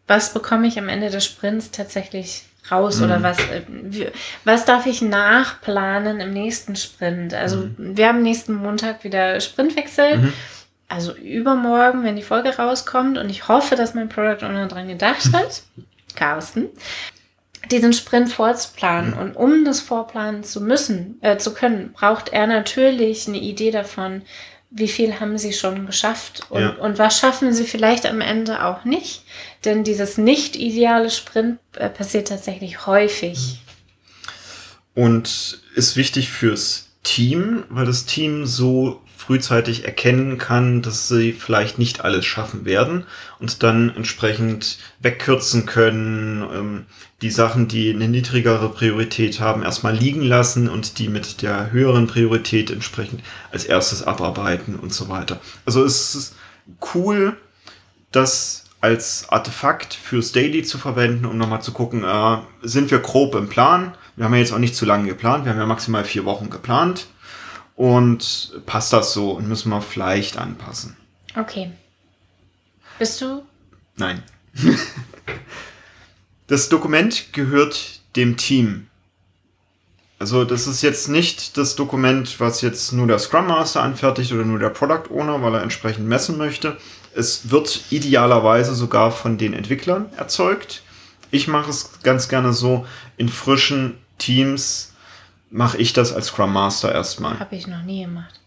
was 0.07 0.35
bekomme 0.35 0.67
ich 0.67 0.79
am 0.79 0.89
Ende 0.89 1.11
des 1.11 1.25
Sprints 1.25 1.71
tatsächlich 1.71 2.43
raus 2.71 2.99
mhm. 2.99 3.05
oder 3.05 3.23
was, 3.23 3.39
äh, 3.39 3.63
was 4.45 4.65
darf 4.65 4.87
ich 4.87 5.03
nachplanen 5.03 6.21
im 6.21 6.33
nächsten 6.33 6.77
Sprint? 6.77 7.35
Also 7.35 7.69
mhm. 7.77 7.97
wir 7.97 8.09
haben 8.09 8.23
nächsten 8.23 8.55
Montag 8.55 9.05
wieder 9.05 9.41
Sprintwechsel. 9.41 10.33
Mhm 10.93 10.97
also 10.97 11.15
übermorgen, 11.15 12.05
wenn 12.05 12.17
die 12.17 12.23
Folge 12.23 12.57
rauskommt, 12.57 13.17
und 13.19 13.31
ich 13.31 13.49
hoffe, 13.49 13.77
dass 13.77 13.95
mein 13.95 14.09
Product 14.09 14.45
Owner 14.45 14.69
dran 14.69 14.89
gedacht 14.89 15.25
hat, 15.33 15.63
Carsten, 16.15 16.69
diesen 17.71 17.93
Sprint 17.93 18.31
vorzuplanen. 18.31 19.15
Und 19.15 19.35
um 19.37 19.65
das 19.65 19.81
vorplanen 19.81 20.45
zu 20.45 20.61
müssen, 20.61 21.19
äh, 21.23 21.39
zu 21.39 21.55
können, 21.55 21.93
braucht 21.93 22.29
er 22.31 22.47
natürlich 22.47 23.27
eine 23.29 23.39
Idee 23.39 23.71
davon, 23.71 24.23
wie 24.71 24.89
viel 24.89 25.21
haben 25.21 25.37
sie 25.37 25.53
schon 25.53 25.87
geschafft 25.87 26.47
und, 26.49 26.61
Ja. 26.63 26.71
und 26.71 26.99
was 26.99 27.19
schaffen 27.19 27.53
sie 27.53 27.65
vielleicht 27.67 28.07
am 28.07 28.23
Ende 28.23 28.65
auch 28.65 28.85
nicht. 28.85 29.23
Denn 29.65 29.85
dieses 29.85 30.17
nicht 30.17 30.57
ideale 30.57 31.11
Sprint 31.11 31.59
äh, 31.77 31.91
passiert 31.91 32.29
tatsächlich 32.29 32.87
häufig. 32.87 33.61
Und 34.95 35.61
ist 35.75 35.97
wichtig 35.97 36.31
fürs 36.31 36.91
Team, 37.03 37.65
weil 37.69 37.85
das 37.87 38.07
Team 38.07 38.47
so 38.47 39.02
frühzeitig 39.23 39.85
erkennen 39.85 40.37
kann, 40.37 40.83
dass 40.83 41.09
sie 41.09 41.33
vielleicht 41.33 41.79
nicht 41.79 42.05
alles 42.05 42.27
schaffen 42.27 42.65
werden 42.65 43.05
und 43.39 43.63
dann 43.63 43.95
entsprechend 43.95 44.79
wegkürzen 45.01 45.65
können, 45.65 46.43
ähm, 46.53 46.87
die 47.23 47.31
Sachen, 47.31 47.69
die 47.69 47.95
eine 47.95 48.09
niedrigere 48.09 48.69
Priorität 48.69 49.39
haben, 49.39 49.63
erstmal 49.63 49.95
liegen 49.95 50.23
lassen 50.23 50.69
und 50.69 50.99
die 50.99 51.09
mit 51.09 51.41
der 51.41 51.71
höheren 51.71 52.09
Priorität 52.09 52.71
entsprechend 52.71 53.23
als 53.53 53.65
erstes 53.65 54.03
abarbeiten 54.03 54.75
und 54.75 54.93
so 54.93 55.09
weiter. 55.09 55.41
Also 55.65 55.85
es 55.85 56.17
ist 56.17 56.35
cool, 56.95 57.37
das 58.11 58.65
als 58.81 59.27
Artefakt 59.29 59.95
fürs 59.95 60.33
Daily 60.33 60.65
zu 60.65 60.77
verwenden, 60.77 61.25
um 61.25 61.39
nochmal 61.39 61.63
zu 61.63 61.73
gucken, 61.73 62.03
äh, 62.03 62.39
sind 62.63 62.91
wir 62.91 62.99
grob 62.99 63.37
im 63.37 63.49
Plan? 63.49 63.95
Wir 64.17 64.25
haben 64.25 64.35
ja 64.35 64.41
jetzt 64.41 64.53
auch 64.53 64.59
nicht 64.59 64.75
zu 64.75 64.85
lange 64.85 65.07
geplant, 65.07 65.45
wir 65.45 65.53
haben 65.53 65.61
ja 65.61 65.67
maximal 65.67 66.05
vier 66.05 66.25
Wochen 66.25 66.51
geplant. 66.51 67.07
Und 67.77 68.53
passt 68.67 68.93
das 68.93 69.13
so 69.13 69.33
und 69.33 69.49
müssen 69.49 69.71
wir 69.71 69.81
vielleicht 69.81 70.37
anpassen? 70.37 70.97
Okay. 71.37 71.71
Bist 72.99 73.21
du? 73.21 73.43
Nein. 73.97 74.23
das 76.47 76.69
Dokument 76.69 77.33
gehört 77.33 78.01
dem 78.17 78.37
Team. 78.37 78.89
Also 80.19 80.45
das 80.45 80.69
ist 80.69 80.83
jetzt 80.83 81.09
nicht 81.09 81.57
das 81.57 81.75
Dokument, 81.75 82.39
was 82.39 82.61
jetzt 82.61 82.93
nur 82.93 83.09
der 83.09 83.19
Scrum 83.19 83.49
Master 83.49 83.83
anfertigt 83.83 84.31
oder 84.33 84.45
nur 84.45 84.61
der 84.61 84.69
Product 84.69 85.11
Owner, 85.11 85.43
weil 85.43 85.55
er 85.55 85.63
entsprechend 85.63 86.07
messen 86.07 86.39
möchte. 86.39 86.77
Es 87.13 87.51
wird 87.51 87.87
idealerweise 87.91 88.75
sogar 88.75 89.11
von 89.11 89.37
den 89.37 89.53
Entwicklern 89.53 90.11
erzeugt. 90.17 90.83
Ich 91.33 91.49
mache 91.49 91.71
es 91.71 92.03
ganz 92.05 92.29
gerne 92.29 92.53
so, 92.53 92.87
in 93.17 93.29
frischen 93.29 93.99
Teams 94.19 94.92
mache 95.53 95.79
ich 95.79 95.93
das 95.93 96.13
als 96.13 96.29
Scrum 96.29 96.53
Master 96.53 96.93
erstmal. 96.93 97.39
Habe 97.39 97.55
ich 97.55 97.67
noch 97.67 97.83
nie 97.83 98.03
gemacht. 98.05 98.41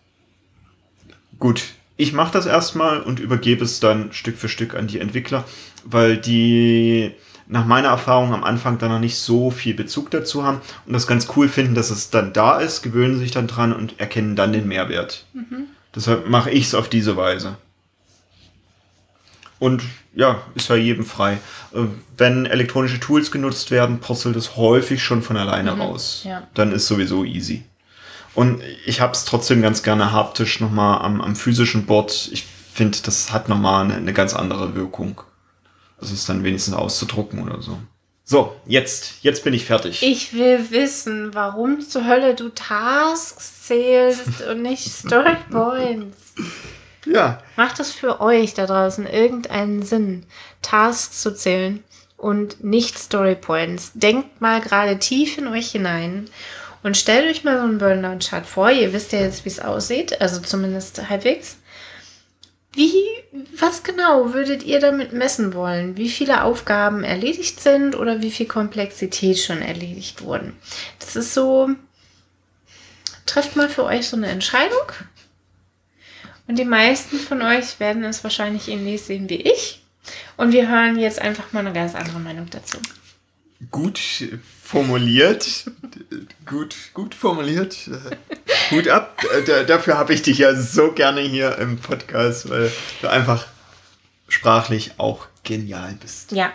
Gut, 1.40 1.64
ich 1.98 2.12
mache 2.12 2.34
das 2.34 2.46
erstmal 2.46 3.02
und 3.02 3.20
übergebe 3.20 3.64
es 3.64 3.80
dann 3.80 4.12
Stück 4.12 4.38
für 4.38 4.50
Stück 4.50 4.76
an 4.76 4.88
die 4.88 5.00
Entwickler, 5.00 5.46
weil 5.86 6.18
die 6.18 7.12
nach 7.48 7.66
meiner 7.66 7.90
Erfahrung 7.90 8.34
am 8.34 8.44
Anfang 8.44 8.80
dann 8.80 8.90
noch 8.90 9.00
nicht 9.00 9.18
so 9.18 9.52
viel 9.52 9.76
Bezug 9.76 10.10
dazu 10.10 10.44
haben 10.44 10.62
und 10.88 10.94
das 10.94 11.06
ganz 11.06 11.28
cool 11.36 11.48
finden, 11.48 11.76
dass 11.76 11.92
es 11.92 12.10
dann 12.10 12.34
da 12.34 12.60
ist, 12.60 12.82
gewöhnen 12.82 13.20
sich 13.20 13.32
dann 13.32 13.48
dran 13.48 13.72
und 13.72 14.00
erkennen 14.00 14.36
dann 14.36 14.52
den 14.52 14.68
Mehrwert. 14.68 15.26
Deshalb 15.94 16.28
mache 16.28 16.50
ich 16.50 16.66
es 16.66 16.76
auf 16.76 16.90
diese 16.90 17.16
Weise. 17.16 17.58
Und 19.66 19.82
ja, 20.14 20.44
ist 20.54 20.70
ja 20.70 20.76
jedem 20.76 21.06
frei. 21.06 21.40
Äh, 21.74 21.86
Wenn 22.16 22.46
elektronische 22.46 23.00
Tools 23.00 23.32
genutzt 23.32 23.72
werden, 23.72 24.00
purzelt 24.00 24.36
es 24.36 24.58
häufig 24.58 25.02
schon 25.04 25.24
von 25.24 25.38
alleine 25.38 25.76
raus. 25.76 26.22
ja. 26.24 26.48
Dann 26.54 26.72
ist 26.72 26.86
sowieso 26.86 27.24
easy. 27.26 27.64
Und 28.36 28.62
ich 28.86 29.02
habe 29.02 29.14
es 29.14 29.26
trotzdem 29.26 29.64
ganz 29.64 29.82
gerne 29.82 30.12
haptisch 30.12 30.60
nochmal 30.60 31.02
am, 31.02 31.20
am 31.20 31.36
physischen 31.36 31.88
Board. 31.88 32.30
Ich 32.32 32.46
finde, 32.74 33.00
das 33.04 33.32
hat 33.34 33.50
nochmal 33.50 33.86
eine, 33.86 33.96
eine 33.96 34.14
ganz 34.14 34.36
andere 34.36 34.76
Wirkung. 34.76 35.22
Also 36.00 36.14
es 36.14 36.26
dann 36.26 36.44
wenigstens 36.44 36.76
auszudrucken 36.76 37.42
oder 37.42 37.60
so. 37.64 37.80
So, 38.24 38.56
jetzt, 38.68 39.24
jetzt 39.24 39.44
bin 39.44 39.56
ich 39.56 39.66
fertig. 39.66 40.04
Ich 40.04 40.34
will 40.34 40.70
wissen, 40.70 41.34
warum 41.34 41.82
zur 41.82 42.06
Hölle 42.06 42.36
du 42.36 42.50
Tasks 42.50 43.64
zählst 43.64 44.44
und 44.48 44.62
nicht 44.62 44.84
Storypoints. 44.92 46.18
Ja, 47.06 47.42
Macht 47.56 47.80
es 47.80 47.92
für 47.92 48.22
euch 48.22 48.54
da 48.54 48.66
draußen 48.66 49.08
irgendeinen 49.08 49.84
Sinn, 49.84 50.26
Tasks 50.62 51.22
zu 51.22 51.34
zählen 51.34 51.84
und 52.18 52.64
nicht 52.64 52.98
Storypoints? 52.98 53.92
Denkt 53.94 54.42
mal 54.42 54.62
gerade 54.62 55.00
tief 55.00 55.38
in 55.38 55.48
euch 55.48 55.72
hinein 55.72 56.30
und 56.84 56.98
stellt 56.98 57.30
euch 57.30 57.44
mal 57.44 57.58
so 57.58 57.64
einen 57.64 57.78
Burnout-Chart 57.78 58.46
vor. 58.46 58.70
Ihr 58.70 58.94
wisst 58.94 59.12
ja 59.12 59.20
jetzt, 59.20 59.46
wie 59.46 59.50
es 59.50 59.60
aussieht, 59.60 60.22
also 60.22 60.42
zumindest 60.42 61.10
halbwegs. 61.10 61.58
Wie, 62.74 62.94
was 63.58 63.84
genau 63.84 64.34
würdet 64.34 64.64
ihr 64.64 64.82
damit 64.82 65.14
messen 65.14 65.54
wollen? 65.54 65.96
Wie 65.96 66.10
viele 66.10 66.44
Aufgaben 66.44 67.06
erledigt 67.06 67.62
sind 67.62 67.96
oder 67.96 68.22
wie 68.22 68.32
viel 68.32 68.48
Komplexität 68.48 69.40
schon 69.40 69.62
erledigt 69.62 70.24
wurden? 70.24 70.60
Das 71.00 71.16
ist 71.16 71.34
so, 71.34 71.70
trefft 73.26 73.56
mal 73.56 73.70
für 73.70 73.86
euch 73.86 74.10
so 74.10 74.18
eine 74.18 74.28
Entscheidung. 74.28 74.92
Und 76.48 76.60
die 76.60 76.66
meisten 76.66 77.18
von 77.20 77.42
euch 77.42 77.80
werden 77.80 78.04
es 78.04 78.24
wahrscheinlich 78.24 78.68
ähnlich 78.68 79.02
sehen 79.02 79.30
wie 79.30 79.42
ich. 79.42 79.82
Und 80.38 80.52
wir 80.52 80.70
hören 80.70 81.00
jetzt 81.00 81.20
einfach 81.20 81.52
mal 81.54 81.62
eine 81.62 81.74
ganz 81.74 81.96
andere 81.96 82.20
Meinung 82.20 82.48
dazu. 82.50 82.78
gut 83.72 84.00
formuliert. 84.64 85.66
gut, 86.46 86.76
gut 86.94 87.16
formuliert. 87.16 87.76
Hut 88.72 88.88
ab. 88.88 89.20
Da- 89.48 89.64
Dafür 89.64 89.98
habe 89.98 90.14
ich 90.14 90.22
dich 90.22 90.38
ja 90.40 90.54
so 90.56 90.92
gerne 90.92 91.22
hier 91.22 91.58
im 91.58 91.78
Podcast, 91.80 92.50
weil 92.50 92.72
du 93.02 93.08
einfach 93.10 93.48
sprachlich 94.28 94.92
auch 94.98 95.28
genial 95.44 95.98
bist. 96.02 96.32
Ja, 96.32 96.52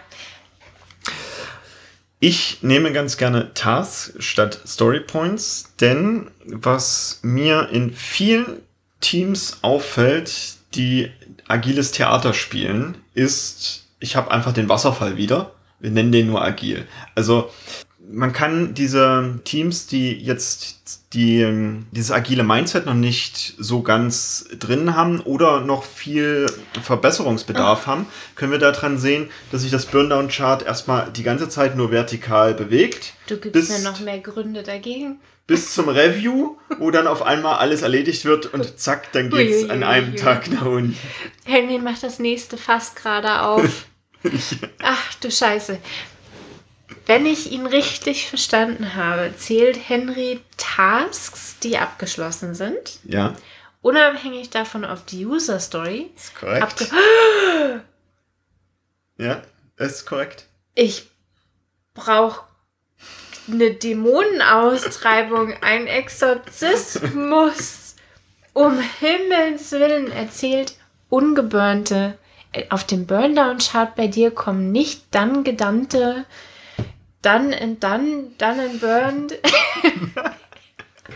Ich 2.22 2.58
nehme 2.62 2.92
ganz 2.92 3.16
gerne 3.16 3.54
Tasks 3.54 4.12
statt 4.18 4.60
Story 4.66 5.00
Points, 5.00 5.72
denn 5.80 6.30
was 6.44 7.20
mir 7.22 7.68
in 7.70 7.92
vielen 7.92 8.60
Teams 9.00 9.58
auffällt, 9.62 10.56
die 10.74 11.10
agiles 11.48 11.90
Theater 11.92 12.32
spielen, 12.32 12.98
ist, 13.14 13.86
ich 13.98 14.16
habe 14.16 14.30
einfach 14.30 14.52
den 14.52 14.68
Wasserfall 14.68 15.16
wieder. 15.16 15.52
Wir 15.80 15.90
nennen 15.90 16.12
den 16.12 16.28
nur 16.28 16.42
agil. 16.42 16.86
Also 17.14 17.50
man 18.12 18.32
kann 18.32 18.74
diese 18.74 19.40
Teams, 19.44 19.86
die 19.86 20.12
jetzt 20.12 21.04
die, 21.12 21.40
ähm, 21.40 21.86
dieses 21.92 22.10
agile 22.10 22.42
Mindset 22.42 22.86
noch 22.86 22.94
nicht 22.94 23.54
so 23.58 23.82
ganz 23.82 24.46
drin 24.58 24.94
haben 24.96 25.20
oder 25.20 25.60
noch 25.60 25.84
viel 25.84 26.46
Verbesserungsbedarf 26.82 27.86
haben, 27.86 28.06
können 28.34 28.52
wir 28.52 28.58
daran 28.58 28.98
sehen, 28.98 29.28
dass 29.52 29.62
sich 29.62 29.70
das 29.70 29.86
Burndown-Chart 29.86 30.62
erstmal 30.62 31.10
die 31.10 31.22
ganze 31.22 31.48
Zeit 31.48 31.76
nur 31.76 31.90
vertikal 31.90 32.54
bewegt. 32.54 33.14
du 33.28 33.36
gibst 33.38 33.70
mir 33.70 33.78
noch 33.80 34.00
mehr 34.00 34.18
Gründe 34.18 34.62
dagegen. 34.62 35.20
Bis 35.50 35.74
zum 35.74 35.88
Review, 35.88 36.56
wo 36.78 36.92
dann 36.92 37.08
auf 37.08 37.22
einmal 37.22 37.56
alles 37.56 37.82
erledigt 37.82 38.24
wird 38.24 38.46
und 38.54 38.78
zack, 38.78 39.10
dann 39.10 39.30
geht's 39.30 39.64
Ui, 39.64 39.70
an 39.70 39.82
einem. 39.82 40.14
Tag 40.14 40.48
nach 40.48 40.64
unten. 40.64 40.96
Henry 41.44 41.78
macht 41.78 42.04
das 42.04 42.20
nächste 42.20 42.56
Fass 42.56 42.94
gerade 42.94 43.42
auf. 43.42 43.86
Ach 44.80 45.14
du 45.14 45.28
Scheiße. 45.28 45.78
Wenn 47.06 47.26
ich 47.26 47.50
ihn 47.50 47.66
richtig 47.66 48.28
verstanden 48.28 48.94
habe, 48.94 49.34
zählt 49.36 49.76
Henry 49.88 50.38
Tasks, 50.56 51.56
die 51.64 51.78
abgeschlossen 51.78 52.54
sind, 52.54 53.00
Ja, 53.02 53.34
unabhängig 53.82 54.50
davon, 54.50 54.84
ob 54.84 55.04
die 55.08 55.26
User 55.26 55.58
Story 55.58 56.12
ist 56.14 56.36
korrekt. 56.36 56.62
abge 56.62 57.82
Ja, 59.18 59.42
ist 59.78 60.06
korrekt. 60.06 60.46
Ich 60.76 61.08
brauche 61.94 62.44
eine 63.52 63.72
Dämonenaustreibung, 63.72 65.54
ein 65.62 65.86
Exorzismus. 65.86 67.94
Um 68.52 68.78
Himmels 69.00 69.72
Willen 69.72 70.10
erzählt 70.10 70.74
ungeburnte. 71.08 72.18
Auf 72.70 72.84
dem 72.84 73.06
Burndown-Chart 73.06 73.94
bei 73.94 74.08
dir 74.08 74.32
kommen 74.32 74.72
nicht 74.72 75.02
dann 75.12 75.44
gedannte, 75.44 76.26
dann 77.22 77.54
and 77.54 77.82
dann, 77.82 78.36
dann 78.38 78.58
and 78.58 78.80
burned. 78.80 79.34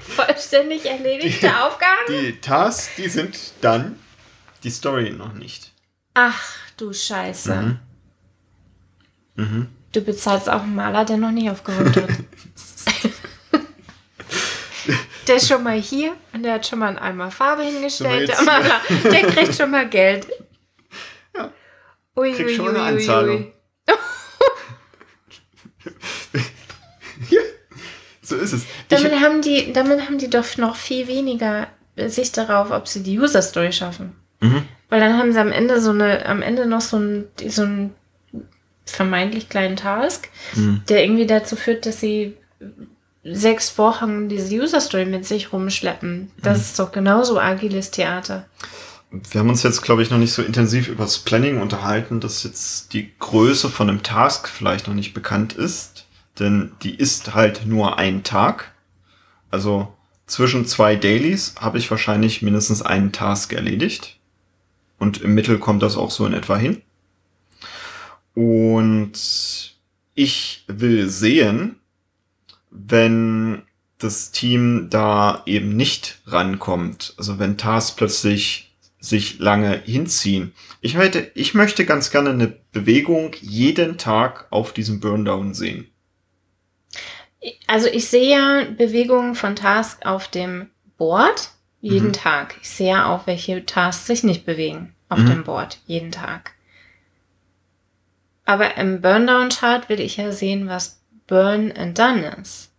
Vollständig 0.00 0.86
erledigte 0.86 1.64
Aufgaben? 1.64 2.04
Die 2.08 2.40
Tasks, 2.40 2.90
die 2.96 3.08
sind 3.08 3.36
dann, 3.60 3.98
die 4.62 4.70
Story 4.70 5.10
noch 5.10 5.32
nicht. 5.32 5.72
Ach 6.14 6.56
du 6.76 6.92
Scheiße. 6.92 7.80
Du 9.94 10.00
bezahlst 10.00 10.50
auch 10.50 10.62
einen 10.62 10.74
Maler, 10.74 11.04
der 11.04 11.18
noch 11.18 11.30
nicht 11.30 11.48
aufgeräumt 11.48 11.96
hat. 11.96 12.08
der 15.28 15.36
ist 15.36 15.46
schon 15.46 15.62
mal 15.62 15.80
hier 15.80 16.16
und 16.32 16.42
der 16.42 16.54
hat 16.54 16.66
schon 16.66 16.80
mal 16.80 16.88
einen 16.88 16.98
Eimer 16.98 17.30
Farbe 17.30 17.62
hingestellt. 17.62 18.28
Der 18.28 18.42
Maler, 18.42 18.80
der 19.04 19.22
kriegt 19.28 19.54
schon 19.54 19.70
mal 19.70 19.88
Geld. 19.88 20.26
Ja. 21.36 21.52
Ui, 22.16 22.32
Krieg 22.32 22.46
ui, 22.46 22.56
schon 22.56 22.66
ui, 22.66 22.74
eine 22.74 22.82
Anzahlung. 22.82 23.52
ui. 27.30 27.40
So 28.20 28.34
ist 28.34 28.52
es. 28.52 28.64
Ich, 28.64 28.68
Damit 28.88 29.20
haben, 29.20 29.42
die, 29.42 29.72
damit 29.72 30.00
haben 30.06 30.18
die 30.18 30.28
doch 30.28 30.56
noch 30.56 30.74
viel 30.74 31.06
weniger 31.06 31.68
Sicht 32.06 32.36
darauf, 32.36 32.72
ob 32.72 32.88
sie 32.88 33.04
die 33.04 33.16
User 33.20 33.42
Story 33.42 33.72
schaffen. 33.72 34.16
Mhm. 34.40 34.66
Weil 34.88 34.98
dann 34.98 35.16
haben 35.16 35.32
sie 35.32 35.38
am 35.38 35.52
Ende 35.52 35.80
so 35.80 35.90
eine, 35.90 36.26
am 36.26 36.42
Ende 36.42 36.66
noch 36.66 36.80
so 36.80 36.96
ein, 36.96 37.28
so 37.46 37.62
einen 37.62 37.94
vermeintlich 38.84 39.48
kleinen 39.48 39.76
Task, 39.76 40.28
Mhm. 40.54 40.82
der 40.88 41.04
irgendwie 41.04 41.26
dazu 41.26 41.56
führt, 41.56 41.86
dass 41.86 42.00
sie 42.00 42.36
sechs 43.24 43.78
Wochen 43.78 44.28
diese 44.28 44.54
User 44.54 44.80
Story 44.80 45.06
mit 45.06 45.26
sich 45.26 45.52
rumschleppen. 45.52 46.30
Das 46.42 46.58
mhm. 46.58 46.62
ist 46.64 46.78
doch 46.78 46.92
genauso 46.92 47.40
agiles 47.40 47.90
Theater. 47.90 48.46
Wir 49.10 49.40
haben 49.40 49.48
uns 49.48 49.62
jetzt, 49.62 49.82
glaube 49.82 50.02
ich, 50.02 50.10
noch 50.10 50.18
nicht 50.18 50.32
so 50.32 50.42
intensiv 50.42 50.88
über 50.88 51.04
das 51.04 51.18
Planning 51.18 51.60
unterhalten, 51.60 52.20
dass 52.20 52.42
jetzt 52.42 52.92
die 52.92 53.12
Größe 53.20 53.70
von 53.70 53.88
einem 53.88 54.02
Task 54.02 54.48
vielleicht 54.48 54.88
noch 54.88 54.94
nicht 54.94 55.14
bekannt 55.14 55.52
ist. 55.52 56.06
Denn 56.38 56.72
die 56.82 56.96
ist 56.96 57.34
halt 57.34 57.64
nur 57.64 57.98
ein 57.98 58.24
Tag. 58.24 58.72
Also 59.50 59.94
zwischen 60.26 60.66
zwei 60.66 60.96
Dailies 60.96 61.54
habe 61.60 61.78
ich 61.78 61.90
wahrscheinlich 61.90 62.42
mindestens 62.42 62.82
einen 62.82 63.12
Task 63.12 63.52
erledigt. 63.52 64.18
Und 64.98 65.22
im 65.22 65.34
Mittel 65.34 65.58
kommt 65.58 65.82
das 65.82 65.96
auch 65.96 66.10
so 66.10 66.26
in 66.26 66.32
etwa 66.32 66.56
hin. 66.56 66.82
Und 68.34 69.12
ich 70.14 70.64
will 70.66 71.08
sehen, 71.08 71.76
wenn 72.70 73.62
das 73.98 74.32
Team 74.32 74.88
da 74.90 75.42
eben 75.46 75.76
nicht 75.76 76.20
rankommt. 76.26 77.14
Also 77.16 77.38
wenn 77.38 77.56
Tasks 77.56 77.96
plötzlich 77.96 78.74
sich 78.98 79.38
lange 79.38 79.80
hinziehen. 79.84 80.52
Ich, 80.80 80.96
hätte, 80.96 81.30
ich 81.34 81.54
möchte 81.54 81.84
ganz 81.84 82.10
gerne 82.10 82.30
eine 82.30 82.56
Bewegung 82.72 83.32
jeden 83.40 83.98
Tag 83.98 84.46
auf 84.50 84.72
diesem 84.72 85.00
Burndown 85.00 85.54
sehen. 85.54 85.88
Also 87.66 87.88
ich 87.88 88.08
sehe 88.08 88.30
ja 88.30 88.64
Bewegungen 88.64 89.34
von 89.34 89.56
Tasks 89.56 90.04
auf 90.04 90.28
dem 90.28 90.70
Board 90.96 91.50
jeden 91.80 92.08
mhm. 92.08 92.12
Tag. 92.14 92.56
Ich 92.62 92.70
sehe 92.70 92.92
ja 92.92 93.14
auch, 93.14 93.26
welche 93.26 93.66
Tasks 93.66 94.06
sich 94.06 94.24
nicht 94.24 94.46
bewegen 94.46 94.94
auf 95.10 95.18
mhm. 95.18 95.26
dem 95.26 95.44
Board 95.44 95.78
jeden 95.86 96.10
Tag. 96.10 96.53
Aber 98.44 98.76
im 98.76 99.00
Burndown-Chart 99.00 99.88
will 99.88 100.00
ich 100.00 100.16
ja 100.16 100.32
sehen, 100.32 100.68
was 100.68 101.00
Burn 101.26 101.72
and 101.72 101.98
Done 101.98 102.36
ist. 102.40 102.70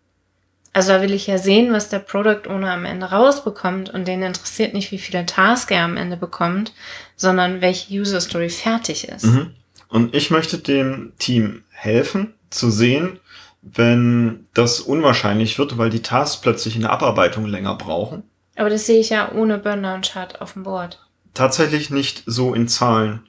Also 0.73 0.91
da 0.91 1.01
will 1.01 1.13
ich 1.13 1.25
ja 1.25 1.37
sehen, 1.37 1.71
was 1.71 1.87
der 1.87 1.99
Product 1.99 2.49
Owner 2.49 2.73
am 2.73 2.83
Ende 2.83 3.05
rausbekommt 3.05 3.89
und 3.89 4.07
den 4.07 4.21
interessiert 4.21 4.73
nicht, 4.73 4.91
wie 4.91 4.97
viele 4.97 5.25
Tasks 5.25 5.71
er 5.71 5.85
am 5.85 5.95
Ende 5.95 6.17
bekommt, 6.17 6.73
sondern 7.15 7.61
welche 7.61 7.93
User 7.93 8.19
Story 8.19 8.49
fertig 8.49 9.07
ist. 9.07 9.23
Mhm. 9.23 9.51
Und 9.87 10.13
ich 10.13 10.31
möchte 10.31 10.57
dem 10.57 11.13
Team 11.17 11.63
helfen, 11.69 12.33
zu 12.49 12.69
sehen, 12.69 13.19
wenn 13.61 14.47
das 14.53 14.81
unwahrscheinlich 14.81 15.57
wird, 15.57 15.77
weil 15.77 15.89
die 15.89 16.01
Tasks 16.01 16.41
plötzlich 16.41 16.75
in 16.75 16.81
der 16.81 16.91
Abarbeitung 16.91 17.45
länger 17.45 17.75
brauchen. 17.75 18.23
Aber 18.57 18.69
das 18.69 18.85
sehe 18.85 18.99
ich 18.99 19.09
ja 19.09 19.31
ohne 19.31 19.57
Burnout-Chart 19.57 20.41
auf 20.41 20.53
dem 20.53 20.63
Board. 20.63 20.99
Tatsächlich 21.33 21.89
nicht 21.89 22.23
so 22.25 22.53
in 22.53 22.67
Zahlen. 22.67 23.23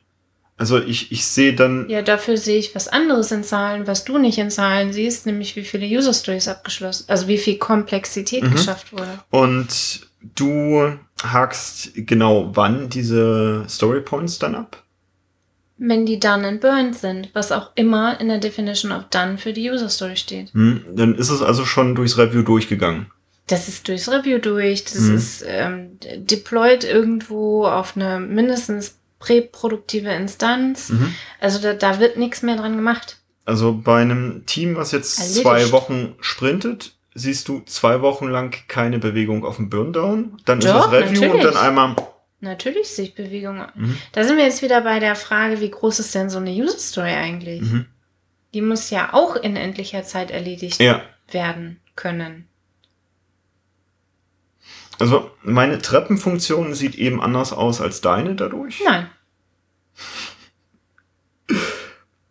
Also 0.59 0.79
ich, 0.79 1.13
ich 1.13 1.27
sehe 1.27 1.55
dann. 1.55 1.89
Ja, 1.89 2.01
dafür 2.01 2.39
sehe 2.39 2.59
ich 2.59 2.75
was 2.75 2.89
anderes 2.89 3.31
in 3.31 3.45
Zahlen, 3.45 3.87
was 3.87 4.05
du 4.05 4.17
nicht 4.17 4.39
in 4.39 4.51
Zahlen 4.51 4.93
siehst, 4.93 5.27
nämlich 5.27 5.55
wie 5.55 5.65
viele 5.65 5.87
User 5.87 6.15
Stories 6.15 6.49
abgeschlossen, 6.49 7.05
also 7.09 7.29
wie 7.29 7.39
viel 7.39 7.59
Komplexität 7.59 8.43
mhm. 8.43 8.53
geschafft 8.53 8.93
wurde. 8.93 9.19
Und 9.31 10.07
du 10.35 10.99
hakst 11.23 11.93
genau 11.95 12.51
wann 12.55 12.89
diese 12.89 13.65
Story 13.69 14.01
Points 14.01 14.39
dann 14.39 14.55
ab? 14.55 14.83
Wenn 15.79 16.07
die 16.07 16.19
done 16.19 16.49
and 16.49 16.61
burned 16.63 16.97
sind, 16.97 17.29
was 17.35 17.53
auch 17.53 17.73
immer 17.75 18.19
in 18.19 18.29
der 18.29 18.39
Definition 18.39 18.93
of 18.93 19.05
done 19.11 19.37
für 19.37 19.53
die 19.53 19.71
User 19.71 19.91
Story 19.91 20.17
steht. 20.17 20.55
Hm, 20.55 20.85
dann 20.95 21.15
ist 21.17 21.29
es 21.29 21.43
also 21.43 21.67
schon 21.67 21.95
durchs 21.95 22.17
Review 22.17 22.41
durchgegangen. 22.41 23.11
Das 23.47 23.69
ist 23.69 23.87
durchs 23.87 24.09
Review 24.09 24.39
durch, 24.39 24.85
das 24.85 25.01
mhm. 25.01 25.15
ist 25.17 25.45
ähm, 25.47 25.99
deployed 26.17 26.83
irgendwo 26.83 27.67
auf 27.67 27.95
eine 27.95 28.19
mindestens 28.19 28.97
präproduktive 29.19 30.11
Instanz. 30.11 30.91
Mhm. 30.91 31.15
Also 31.41 31.61
da, 31.61 31.75
da 31.75 31.99
wird 32.01 32.17
nichts 32.17 32.43
mehr 32.43 32.57
dran 32.57 32.77
gemacht. 32.77 33.19
Also 33.45 33.75
bei 33.75 34.01
einem 34.01 34.45
Team, 34.47 34.77
was 34.77 34.93
jetzt 34.93 35.19
Erledigt. 35.19 35.43
zwei 35.43 35.73
Wochen 35.73 36.15
sprintet, 36.21 36.97
siehst 37.15 37.49
du 37.49 37.63
zwei 37.65 38.03
Wochen 38.03 38.29
lang 38.29 38.55
keine 38.69 38.99
Bewegung 38.99 39.45
auf 39.45 39.57
dem 39.57 39.71
Burndown. 39.71 40.37
Dann 40.45 40.61
Doch, 40.61 40.67
ist 40.67 40.75
das 40.75 40.93
Review 40.93 41.21
natürlich. 41.21 41.33
und 41.33 41.45
dann 41.45 41.57
einmal. 41.57 41.97
Natürlich 42.41 42.89
sehe 42.89 43.07
ich 43.07 43.15
Bewegung. 43.15 43.65
Mhm. 43.75 43.97
Da 44.13 44.25
sind 44.25 44.37
wir 44.37 44.45
jetzt 44.45 44.63
wieder 44.63 44.83
bei 44.83 45.01
der 45.01 45.17
Frage, 45.17 45.61
wie 45.61 45.71
groß 45.71 46.01
ist 46.01 46.15
denn 46.15 46.29
so 46.29 46.39
eine 46.39 46.51
User 46.51 46.79
Story 46.79 47.13
eigentlich? 47.13 47.63
Mhm. 47.63 47.87
Die 48.53 48.61
muss 48.61 48.91
ja 48.91 49.15
auch 49.15 49.37
in 49.37 49.57
endlicher 49.57 50.03
Zeit 50.05 50.31
erledigt 50.31 50.81
ja. 50.81 51.03
werden 51.31 51.81
können. 51.95 52.49
Also 54.99 55.31
meine 55.43 55.79
Treppenfunktion 55.79 56.75
sieht 56.75 56.95
eben 56.95 57.21
anders 57.21 57.53
aus 57.53 57.81
als 57.81 58.01
deine 58.01 58.35
dadurch? 58.35 58.83
Nein. 58.85 59.11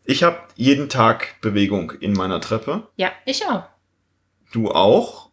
Ich 0.05 0.23
habe 0.23 0.39
jeden 0.55 0.89
Tag 0.89 1.39
Bewegung 1.41 1.91
in 1.99 2.13
meiner 2.13 2.41
Treppe. 2.41 2.87
Ja, 2.95 3.11
ich 3.25 3.45
auch. 3.45 3.63
Du 4.51 4.71
auch? 4.71 5.29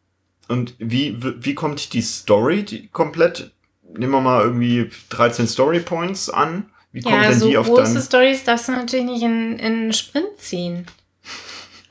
Und 0.48 0.74
wie, 0.78 1.16
wie 1.20 1.54
kommt 1.54 1.92
die 1.92 2.02
Story 2.02 2.64
die 2.64 2.88
komplett? 2.88 3.52
Nehmen 3.94 4.12
wir 4.12 4.20
mal 4.20 4.42
irgendwie 4.42 4.90
13 5.10 5.46
Story 5.46 5.80
Points 5.80 6.30
an. 6.30 6.70
Wie 6.92 7.02
kommt 7.02 7.14
ja, 7.14 7.30
denn 7.30 7.38
so 7.38 7.48
die 7.48 7.56
auf 7.56 7.66
große 7.66 7.94
dann? 7.94 8.02
Stories 8.02 8.44
darfst 8.44 8.68
du 8.68 8.72
natürlich 8.72 9.06
nicht 9.06 9.22
in, 9.22 9.58
in 9.58 9.92
Sprint 9.92 10.38
ziehen. 10.38 10.86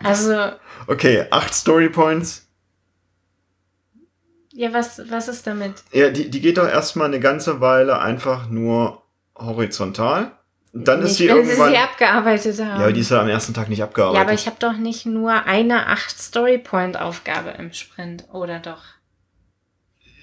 Also. 0.04 0.52
Okay, 0.88 1.26
acht 1.30 1.54
Story 1.54 1.89
Points. 1.89 2.48
Ja, 4.54 4.74
was, 4.74 5.02
was 5.10 5.28
ist 5.28 5.48
damit? 5.48 5.76
Ja, 5.92 6.10
die, 6.10 6.30
die 6.30 6.42
geht 6.42 6.58
doch 6.58 6.68
erstmal 6.68 7.08
eine 7.08 7.20
ganze 7.20 7.62
Weile 7.62 8.00
einfach 8.00 8.50
nur 8.50 9.04
horizontal. 9.36 10.32
Dann 10.74 11.02
nicht, 11.02 11.12
ist 11.12 11.18
sie 11.18 11.28
wenn 11.28 11.38
irgendwann. 11.38 11.70
sie 11.70 11.76
sie 11.76 11.82
abgearbeitet 11.82 12.60
haben. 12.60 12.80
Ja, 12.80 12.86
aber 12.86 12.94
die 12.94 13.02
ist 13.02 13.12
ja 13.12 13.22
am 13.22 13.28
ersten 13.30 13.54
Tag 13.54 13.70
nicht 13.70 13.84
abgearbeitet. 13.84 14.16
Ja, 14.16 14.22
aber 14.22 14.34
ich 14.34 14.46
habe 14.46 14.56
doch 14.60 14.74
nicht 14.74 15.06
nur 15.06 15.46
eine 15.46 15.88
8 15.88 16.18
Story 16.18 16.58
Point 16.58 16.98
Aufgabe 17.00 17.52
im 17.58 17.74
Sprint, 17.74 18.26
oder 18.32 18.60
doch? 18.60 18.82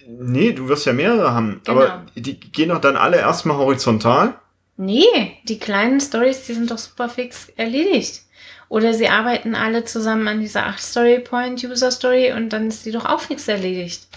Nee, 0.06 0.52
du 0.52 0.68
wirst 0.68 0.86
ja 0.86 0.94
mehrere 0.94 1.32
haben. 1.32 1.60
Genau. 1.64 1.80
Aber 1.80 2.06
die 2.14 2.40
gehen 2.40 2.70
doch 2.70 2.80
dann 2.80 2.96
alle 2.96 3.18
erstmal 3.18 3.58
horizontal. 3.58 4.34
Nee, 4.78 5.36
die 5.44 5.58
kleinen 5.58 6.00
Stories, 6.00 6.46
die 6.46 6.54
sind 6.54 6.70
doch 6.70 6.78
super 6.78 7.10
fix 7.10 7.50
erledigt. 7.56 8.22
Oder 8.70 8.94
sie 8.94 9.08
arbeiten 9.08 9.54
alle 9.54 9.84
zusammen 9.84 10.28
an 10.28 10.40
dieser 10.40 10.66
8 10.66 10.80
Story 10.80 11.18
Point 11.18 11.62
User 11.62 11.90
Story 11.90 12.32
und 12.32 12.50
dann 12.50 12.68
ist 12.68 12.86
die 12.86 12.92
doch 12.92 13.04
auch 13.04 13.20
fix 13.20 13.48
erledigt. 13.48 14.07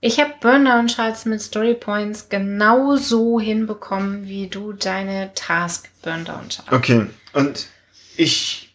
Ich 0.00 0.20
habe 0.20 0.34
Burndown-Charts 0.40 1.24
mit 1.24 1.40
Story 1.40 1.74
Points 1.74 2.28
genauso 2.28 3.40
hinbekommen, 3.40 4.28
wie 4.28 4.48
du 4.48 4.72
deine 4.72 5.32
Task 5.34 5.88
Burndown-Charts. 6.02 6.72
Okay, 6.72 7.06
und 7.32 7.66
ich 8.16 8.66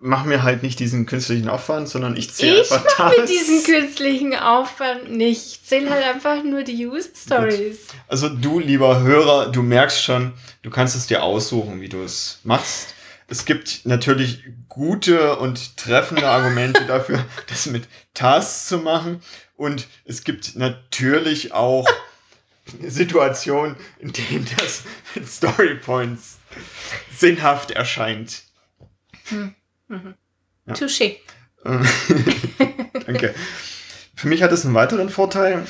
mache 0.00 0.26
mir 0.26 0.42
halt 0.42 0.62
nicht 0.62 0.80
diesen 0.80 1.06
künstlichen 1.06 1.48
Aufwand, 1.48 1.88
sondern 1.88 2.16
ich 2.16 2.32
zähle 2.32 2.60
einfach 2.60 2.82
Tasks. 2.84 2.92
Ich 2.92 2.98
mache 2.98 3.20
mir 3.20 3.26
diesen 3.26 3.64
künstlichen 3.64 4.34
Aufwand 4.34 5.10
nicht. 5.10 5.46
Ich 5.46 5.64
zähle 5.64 5.90
halt 5.90 6.04
einfach 6.04 6.42
nur 6.42 6.62
die 6.62 6.86
User 6.86 7.10
Stories. 7.14 7.78
Also 8.08 8.28
du, 8.28 8.58
lieber 8.58 9.00
Hörer, 9.00 9.52
du 9.52 9.62
merkst 9.62 10.02
schon, 10.02 10.32
du 10.62 10.70
kannst 10.70 10.96
es 10.96 11.06
dir 11.06 11.22
aussuchen, 11.22 11.80
wie 11.80 11.88
du 11.88 12.02
es 12.02 12.40
machst. 12.44 12.94
Es 13.28 13.44
gibt 13.44 13.82
natürlich 13.84 14.42
gute 14.68 15.36
und 15.36 15.76
treffende 15.76 16.26
Argumente 16.26 16.84
dafür, 16.86 17.24
das 17.48 17.66
mit 17.66 17.86
Tasks 18.14 18.66
zu 18.68 18.78
machen. 18.78 19.22
Und 19.60 19.88
es 20.06 20.24
gibt 20.24 20.56
natürlich 20.56 21.52
auch 21.52 21.86
Situationen, 22.82 23.76
in 23.98 24.10
denen 24.10 24.48
das 24.56 24.84
mit 25.14 25.28
Story 25.28 25.74
Points 25.74 26.38
sinnhaft 27.14 27.70
erscheint. 27.70 28.44
Hm. 29.28 29.54
Mhm. 29.88 30.14
Ja. 30.64 30.72
Touché. 30.72 31.16
Danke. 33.04 33.34
Für 34.14 34.28
mich 34.28 34.42
hat 34.42 34.50
es 34.50 34.64
einen 34.64 34.72
weiteren 34.72 35.10
Vorteil. 35.10 35.66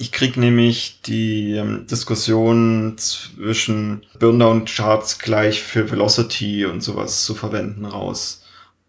Ich 0.00 0.10
krieg 0.10 0.36
nämlich 0.36 1.00
die 1.02 1.52
ähm, 1.52 1.86
Diskussion 1.86 2.98
zwischen 2.98 4.04
Burndown-Charts 4.18 5.20
gleich 5.20 5.62
für 5.62 5.88
Velocity 5.92 6.64
und 6.64 6.80
sowas 6.80 7.24
zu 7.24 7.36
verwenden 7.36 7.84
raus 7.84 8.42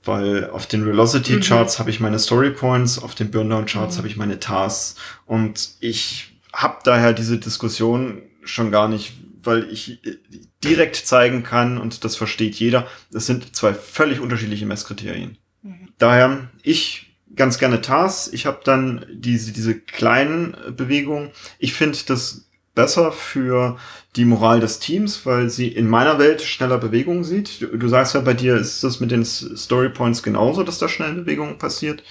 weil 0.08 0.50
auf 0.50 0.67
den 0.67 0.86
Velocity 0.86 1.39
Charts 1.39 1.76
mhm. 1.76 1.80
habe 1.80 1.89
ich 1.89 2.00
meine 2.00 2.20
Story 2.20 2.52
Points, 2.52 3.00
auf 3.00 3.15
den 3.15 3.32
Burndown 3.32 3.65
Charts 3.65 3.96
mhm. 3.96 3.98
habe 4.00 4.08
ich 4.08 4.17
meine 4.17 4.39
Tasks 4.39 4.96
und 5.26 5.70
ich 5.80 6.34
habe 6.54 6.78
daher 6.84 7.13
diese 7.13 7.38
Diskussion 7.38 8.22
schon 8.43 8.72
gar 8.72 8.88
nicht, 8.88 9.13
weil 9.43 9.70
ich 9.72 10.04
äh, 10.06 10.17
direkt 10.63 10.96
zeigen 10.96 11.43
kann 11.43 11.78
und 11.78 12.04
das 12.04 12.15
versteht 12.15 12.56
jeder. 12.56 12.88
Das 13.12 13.26
sind 13.26 13.56
zwei 13.56 13.74
völlig 13.74 14.20
unterschiedliche 14.20 14.65
Messkriterien. 14.65 15.38
Mhm. 15.62 15.89
Daher 15.98 16.50
ich 16.63 17.15
ganz 17.36 17.60
gerne 17.60 17.82
Tasks. 17.82 18.30
Ich 18.34 18.46
habe 18.46 18.62
dann 18.63 19.06
diese 19.12 19.52
diese 19.52 19.80
kleinen 19.80 20.56
Bewegungen. 20.76 21.32
Ich 21.60 21.74
finde 21.74 21.98
das 22.08 22.46
besser 22.77 23.11
für 23.11 23.77
die 24.15 24.23
Moral 24.23 24.59
des 24.59 24.77
Teams, 24.79 25.25
weil 25.25 25.49
sie 25.49 25.67
in 25.67 25.87
meiner 25.87 26.19
Welt 26.19 26.43
schneller 26.43 26.77
Bewegung 26.77 27.23
sieht. 27.23 27.61
Du, 27.61 27.75
du 27.75 27.87
sagst 27.87 28.13
ja, 28.13 28.21
bei 28.21 28.35
dir 28.35 28.55
ist 28.55 28.83
das 28.83 28.99
mit 28.99 29.09
den 29.09 29.25
Story 29.25 29.89
Points 29.89 30.21
genauso, 30.21 30.63
dass 30.63 30.77
da 30.77 30.87
schnell 30.87 31.13
Bewegung 31.13 31.57
passiert. 31.57 32.03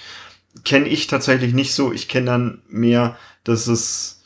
Kenne 0.65 0.89
ich 0.89 1.07
tatsächlich 1.07 1.53
nicht 1.53 1.73
so. 1.73 1.93
Ich 1.93 2.09
kenne 2.09 2.25
dann 2.25 2.61
mehr, 2.67 3.17
dass 3.45 3.67
es 3.67 4.21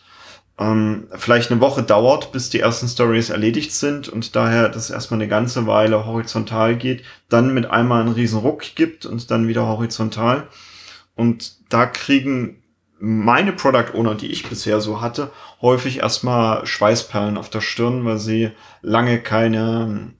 ähm, 0.57 1.07
vielleicht 1.15 1.51
eine 1.51 1.61
Woche 1.61 1.83
dauert, 1.83 2.31
bis 2.31 2.49
die 2.49 2.59
ersten 2.59 2.87
Stories 2.87 3.29
erledigt 3.29 3.71
sind 3.71 4.09
und 4.09 4.35
daher 4.35 4.67
das 4.69 4.89
erstmal 4.89 5.19
eine 5.19 5.29
ganze 5.29 5.67
Weile 5.67 6.07
horizontal 6.07 6.75
geht, 6.75 7.03
dann 7.29 7.53
mit 7.53 7.69
einmal 7.69 8.01
einen 8.01 8.13
riesen 8.13 8.39
Ruck 8.39 8.63
gibt 8.75 9.05
und 9.05 9.29
dann 9.29 9.47
wieder 9.47 9.67
horizontal. 9.67 10.47
Und 11.15 11.53
da 11.69 11.85
kriegen 11.85 12.60
meine 13.01 13.51
Product 13.51 13.95
Owner, 13.95 14.13
die 14.13 14.31
ich 14.31 14.47
bisher 14.47 14.79
so 14.79 15.01
hatte, 15.01 15.31
häufig 15.61 15.99
erstmal 15.99 16.65
Schweißperlen 16.67 17.37
auf 17.37 17.49
der 17.49 17.61
Stirn, 17.61 18.05
weil 18.05 18.19
sie 18.19 18.51
lange 18.81 19.19
keine 19.21 20.13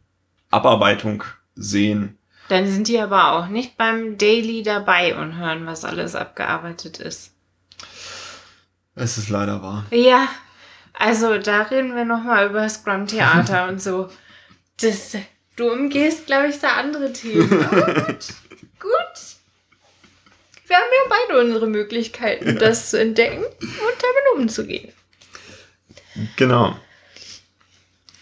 Abarbeitung 0.50 1.24
sehen. 1.56 2.18
Dann 2.50 2.68
sind 2.68 2.88
die 2.88 3.00
aber 3.00 3.34
auch 3.34 3.48
nicht 3.48 3.78
beim 3.78 4.18
Daily 4.18 4.64
dabei 4.64 5.16
und 5.16 5.38
hören, 5.38 5.68
was 5.68 5.86
alles 5.86 6.16
abgearbeitet 6.16 6.98
ist. 6.98 7.34
Es 8.96 9.18
ist 9.18 9.30
leider 9.30 9.62
wahr. 9.62 9.86
Ja, 9.92 10.28
also 10.94 11.38
da 11.38 11.62
reden 11.62 11.96
wir 11.96 12.04
nochmal 12.04 12.50
über 12.50 12.68
Scrum 12.68 13.06
Theater 13.06 13.68
und 13.70 13.82
so. 13.82 14.10
Das, 14.82 15.16
du 15.56 15.72
umgehst, 15.72 16.26
glaube 16.26 16.48
ich, 16.48 16.60
da 16.60 16.78
andere 16.78 17.14
Themen. 17.14 17.48
gut, 17.70 18.28
gut. 18.80 19.31
Wir 20.72 20.78
haben 20.78 20.86
ja 21.04 21.16
beide 21.28 21.42
unsere 21.42 21.68
Möglichkeiten, 21.68 22.58
das 22.58 22.92
zu 22.92 22.98
entdecken 22.98 23.44
und 23.44 23.58
damit 23.60 24.40
umzugehen. 24.42 24.94
Genau. 26.38 26.78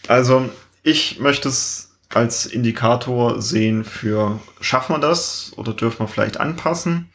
Also, 0.07 0.49
ich 0.81 1.19
möchte 1.19 1.47
es 1.47 1.91
als 2.09 2.47
Indikator 2.47 3.39
sehen 3.39 3.83
für, 3.83 4.39
schaffen 4.61 4.95
wir 4.95 4.99
das 4.99 5.51
oder 5.57 5.73
dürfen 5.73 5.99
wir 5.99 6.07
vielleicht 6.07 6.39
anpassen? 6.39 7.11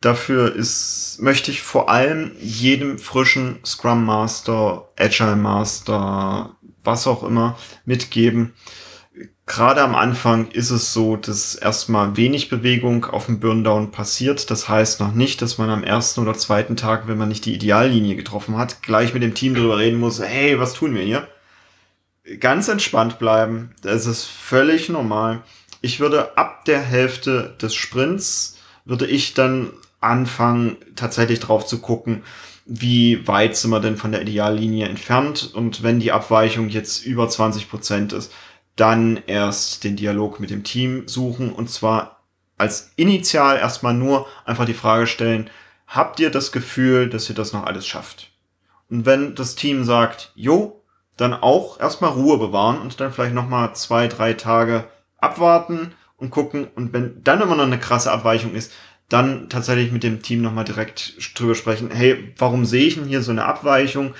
Dafür 0.00 0.54
ist, 0.54 1.16
möchte 1.18 1.50
ich 1.50 1.62
vor 1.62 1.90
allem 1.90 2.36
jedem 2.38 3.00
frischen 3.00 3.58
Scrum 3.66 4.04
Master, 4.04 4.88
Agile 4.96 5.34
Master, 5.34 6.54
was 6.84 7.08
auch 7.08 7.24
immer 7.24 7.58
mitgeben. 7.86 8.54
Gerade 9.46 9.80
am 9.80 9.94
Anfang 9.94 10.48
ist 10.50 10.70
es 10.70 10.92
so, 10.92 11.16
dass 11.16 11.54
erstmal 11.54 12.16
wenig 12.16 12.48
Bewegung 12.48 13.04
auf 13.04 13.26
dem 13.26 13.38
Burndown 13.38 13.92
passiert. 13.92 14.50
Das 14.50 14.68
heißt 14.68 14.98
noch 14.98 15.12
nicht, 15.12 15.40
dass 15.40 15.56
man 15.56 15.70
am 15.70 15.84
ersten 15.84 16.20
oder 16.20 16.34
zweiten 16.34 16.76
Tag, 16.76 17.06
wenn 17.06 17.16
man 17.16 17.28
nicht 17.28 17.44
die 17.44 17.54
Ideallinie 17.54 18.16
getroffen 18.16 18.58
hat, 18.58 18.82
gleich 18.82 19.14
mit 19.14 19.22
dem 19.22 19.34
Team 19.34 19.54
darüber 19.54 19.78
reden 19.78 20.00
muss, 20.00 20.20
hey, 20.20 20.58
was 20.58 20.74
tun 20.74 20.96
wir 20.96 21.02
hier? 21.02 21.28
Ganz 22.40 22.66
entspannt 22.66 23.20
bleiben. 23.20 23.70
Das 23.82 24.06
ist 24.06 24.24
völlig 24.24 24.88
normal. 24.88 25.42
Ich 25.80 26.00
würde 26.00 26.36
ab 26.36 26.64
der 26.64 26.80
Hälfte 26.80 27.54
des 27.62 27.72
Sprints 27.72 28.58
würde 28.84 29.06
ich 29.06 29.34
dann 29.34 29.70
anfangen, 30.00 30.76
tatsächlich 30.96 31.38
drauf 31.38 31.66
zu 31.66 31.78
gucken, 31.78 32.24
wie 32.64 33.26
weit 33.28 33.56
sind 33.56 33.70
wir 33.70 33.78
denn 33.78 33.96
von 33.96 34.10
der 34.10 34.22
Ideallinie 34.22 34.88
entfernt 34.88 35.52
und 35.54 35.84
wenn 35.84 36.00
die 36.00 36.10
Abweichung 36.10 36.68
jetzt 36.68 37.06
über 37.06 37.28
20 37.28 37.70
Prozent 37.70 38.12
ist, 38.12 38.32
dann 38.76 39.20
erst 39.26 39.84
den 39.84 39.96
Dialog 39.96 40.38
mit 40.38 40.50
dem 40.50 40.64
Team 40.64 41.08
suchen 41.08 41.52
und 41.52 41.70
zwar 41.70 42.22
als 42.58 42.92
initial 42.96 43.58
erstmal 43.58 43.94
nur 43.94 44.26
einfach 44.44 44.64
die 44.64 44.74
Frage 44.74 45.06
stellen, 45.06 45.50
habt 45.86 46.20
ihr 46.20 46.30
das 46.30 46.52
Gefühl, 46.52 47.08
dass 47.08 47.28
ihr 47.28 47.34
das 47.34 47.52
noch 47.52 47.64
alles 47.64 47.86
schafft? 47.86 48.30
Und 48.88 49.04
wenn 49.04 49.34
das 49.34 49.56
Team 49.56 49.84
sagt, 49.84 50.32
jo, 50.34 50.82
dann 51.16 51.34
auch 51.34 51.80
erstmal 51.80 52.10
Ruhe 52.10 52.38
bewahren 52.38 52.80
und 52.80 53.00
dann 53.00 53.12
vielleicht 53.12 53.34
nochmal 53.34 53.74
zwei, 53.74 54.06
drei 54.06 54.34
Tage 54.34 54.84
abwarten 55.18 55.92
und 56.16 56.30
gucken. 56.30 56.68
Und 56.74 56.92
wenn 56.92 57.22
dann 57.24 57.40
immer 57.40 57.56
noch 57.56 57.64
eine 57.64 57.78
krasse 57.78 58.12
Abweichung 58.12 58.54
ist, 58.54 58.72
dann 59.08 59.48
tatsächlich 59.48 59.92
mit 59.92 60.02
dem 60.02 60.22
Team 60.22 60.42
nochmal 60.42 60.64
direkt 60.64 61.38
drüber 61.38 61.54
sprechen, 61.54 61.90
hey, 61.90 62.34
warum 62.38 62.64
sehe 62.64 62.86
ich 62.86 62.96
denn 62.96 63.06
hier 63.06 63.22
so 63.22 63.30
eine 63.30 63.44
Abweichung? 63.44 64.14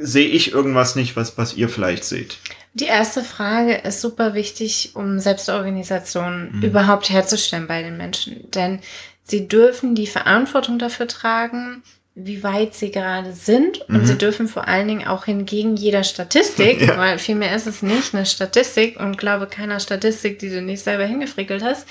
Sehe 0.00 0.28
ich 0.28 0.52
irgendwas 0.52 0.96
nicht, 0.96 1.16
was, 1.16 1.38
was 1.38 1.54
ihr 1.54 1.68
vielleicht 1.68 2.04
seht? 2.04 2.38
Die 2.74 2.86
erste 2.86 3.22
Frage 3.22 3.74
ist 3.74 4.00
super 4.00 4.34
wichtig, 4.34 4.90
um 4.94 5.18
Selbstorganisation 5.18 6.50
mhm. 6.52 6.62
überhaupt 6.62 7.10
herzustellen 7.10 7.66
bei 7.66 7.82
den 7.82 7.96
Menschen. 7.96 8.50
Denn 8.50 8.80
sie 9.24 9.48
dürfen 9.48 9.94
die 9.94 10.06
Verantwortung 10.06 10.78
dafür 10.78 11.06
tragen, 11.06 11.82
wie 12.14 12.42
weit 12.42 12.74
sie 12.74 12.90
gerade 12.90 13.32
sind. 13.32 13.80
Und 13.88 14.02
mhm. 14.02 14.06
sie 14.06 14.18
dürfen 14.18 14.48
vor 14.48 14.66
allen 14.66 14.88
Dingen 14.88 15.06
auch 15.06 15.24
hingegen 15.24 15.76
jeder 15.76 16.02
Statistik, 16.02 16.80
ja. 16.86 16.98
weil 16.98 17.18
vielmehr 17.18 17.54
ist 17.54 17.66
es 17.66 17.82
nicht 17.82 18.14
eine 18.14 18.26
Statistik 18.26 18.98
und 18.98 19.18
glaube 19.18 19.46
keiner 19.46 19.80
Statistik, 19.80 20.38
die 20.38 20.50
du 20.50 20.60
nicht 20.60 20.82
selber 20.82 21.04
hingefrickelt 21.04 21.62
hast, 21.62 21.86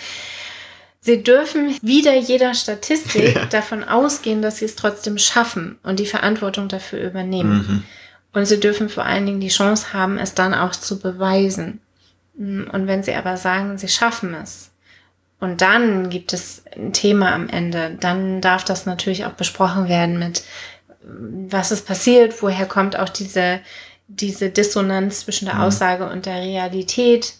Sie 1.07 1.23
dürfen 1.23 1.73
wieder 1.81 2.13
jeder 2.15 2.53
Statistik 2.53 3.33
ja. 3.33 3.45
davon 3.45 3.85
ausgehen, 3.85 4.41
dass 4.41 4.57
sie 4.57 4.65
es 4.65 4.75
trotzdem 4.75 5.17
schaffen 5.17 5.79
und 5.81 5.99
die 5.99 6.05
Verantwortung 6.05 6.67
dafür 6.67 6.99
übernehmen. 6.99 7.53
Mhm. 7.53 7.83
Und 8.33 8.45
sie 8.45 8.59
dürfen 8.59 8.89
vor 8.89 9.05
allen 9.05 9.25
Dingen 9.25 9.39
die 9.39 9.47
Chance 9.47 9.93
haben, 9.93 10.17
es 10.17 10.33
dann 10.33 10.53
auch 10.53 10.71
zu 10.71 10.99
beweisen. 10.99 11.79
Und 12.37 12.87
wenn 12.87 13.03
sie 13.03 13.13
aber 13.13 13.37
sagen, 13.37 13.77
sie 13.77 13.87
schaffen 13.87 14.33
es, 14.33 14.71
und 15.39 15.61
dann 15.61 16.09
gibt 16.09 16.33
es 16.33 16.63
ein 16.75 16.91
Thema 16.91 17.31
am 17.31 17.47
Ende, 17.47 17.95
dann 17.97 18.41
darf 18.41 18.65
das 18.65 18.85
natürlich 18.85 19.23
auch 19.23 19.31
besprochen 19.31 19.87
werden 19.87 20.19
mit, 20.19 20.43
was 21.03 21.71
ist 21.71 21.87
passiert, 21.87 22.41
woher 22.41 22.65
kommt 22.65 22.99
auch 22.99 23.07
diese, 23.07 23.61
diese 24.09 24.49
Dissonanz 24.49 25.21
zwischen 25.21 25.45
der 25.45 25.55
mhm. 25.55 25.61
Aussage 25.61 26.09
und 26.09 26.25
der 26.25 26.41
Realität 26.41 27.35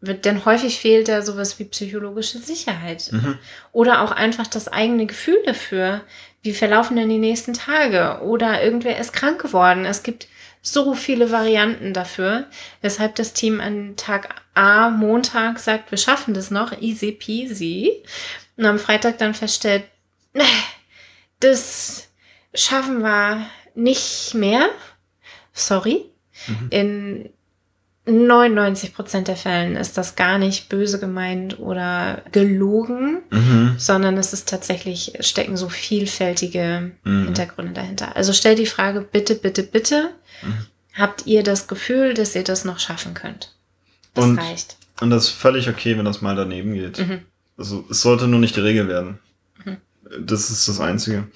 denn 0.00 0.44
häufig 0.44 0.80
fehlt 0.80 1.08
da 1.08 1.22
sowas 1.22 1.58
wie 1.58 1.64
psychologische 1.64 2.38
Sicherheit. 2.38 3.10
Mhm. 3.12 3.38
Oder 3.72 4.02
auch 4.02 4.12
einfach 4.12 4.46
das 4.46 4.68
eigene 4.68 5.06
Gefühl 5.06 5.38
dafür, 5.44 6.02
wie 6.42 6.54
verlaufen 6.54 6.96
denn 6.96 7.10
die 7.10 7.18
nächsten 7.18 7.52
Tage? 7.52 8.22
Oder 8.22 8.62
irgendwer 8.62 8.98
ist 8.98 9.12
krank 9.12 9.40
geworden. 9.40 9.84
Es 9.84 10.02
gibt 10.02 10.26
so 10.62 10.94
viele 10.94 11.30
Varianten 11.30 11.92
dafür, 11.92 12.46
weshalb 12.80 13.14
das 13.16 13.32
Team 13.32 13.60
an 13.60 13.96
Tag 13.96 14.34
A, 14.54 14.90
Montag, 14.90 15.58
sagt, 15.58 15.90
wir 15.90 15.98
schaffen 15.98 16.34
das 16.34 16.50
noch, 16.50 16.80
easy 16.80 17.12
peasy. 17.12 18.02
Und 18.56 18.66
am 18.66 18.78
Freitag 18.78 19.18
dann 19.18 19.34
feststellt, 19.34 19.84
das 21.40 22.08
schaffen 22.54 23.00
wir 23.02 23.46
nicht 23.74 24.34
mehr. 24.34 24.68
Sorry. 25.52 26.06
Mhm. 26.46 26.66
In 26.70 27.30
99 28.10 28.94
Prozent 28.94 29.28
der 29.28 29.36
Fällen 29.36 29.76
ist 29.76 29.96
das 29.96 30.16
gar 30.16 30.38
nicht 30.38 30.68
böse 30.68 30.98
gemeint 30.98 31.58
oder 31.58 32.22
gelogen, 32.32 33.22
mhm. 33.30 33.74
sondern 33.78 34.16
es 34.16 34.32
ist 34.32 34.48
tatsächlich, 34.48 35.14
stecken 35.20 35.56
so 35.56 35.68
vielfältige 35.68 36.92
mhm. 37.04 37.26
Hintergründe 37.26 37.72
dahinter. 37.72 38.16
Also 38.16 38.32
stell 38.32 38.54
die 38.54 38.66
Frage, 38.66 39.00
bitte, 39.00 39.34
bitte, 39.34 39.62
bitte, 39.62 40.10
mhm. 40.42 40.66
habt 40.94 41.26
ihr 41.26 41.42
das 41.42 41.68
Gefühl, 41.68 42.14
dass 42.14 42.34
ihr 42.34 42.44
das 42.44 42.64
noch 42.64 42.78
schaffen 42.78 43.14
könnt? 43.14 43.54
Das 44.14 44.24
und, 44.24 44.38
reicht. 44.38 44.76
Und 45.00 45.10
das 45.10 45.24
ist 45.24 45.30
völlig 45.30 45.68
okay, 45.68 45.96
wenn 45.96 46.04
das 46.04 46.20
mal 46.20 46.36
daneben 46.36 46.74
geht. 46.74 46.98
Mhm. 46.98 47.20
Also 47.56 47.84
es 47.90 48.02
sollte 48.02 48.26
nur 48.26 48.40
nicht 48.40 48.56
die 48.56 48.60
Regel 48.60 48.88
werden. 48.88 49.18
Mhm. 49.64 49.76
Das 50.18 50.50
ist 50.50 50.68
das 50.68 50.80
Einzige. 50.80 51.28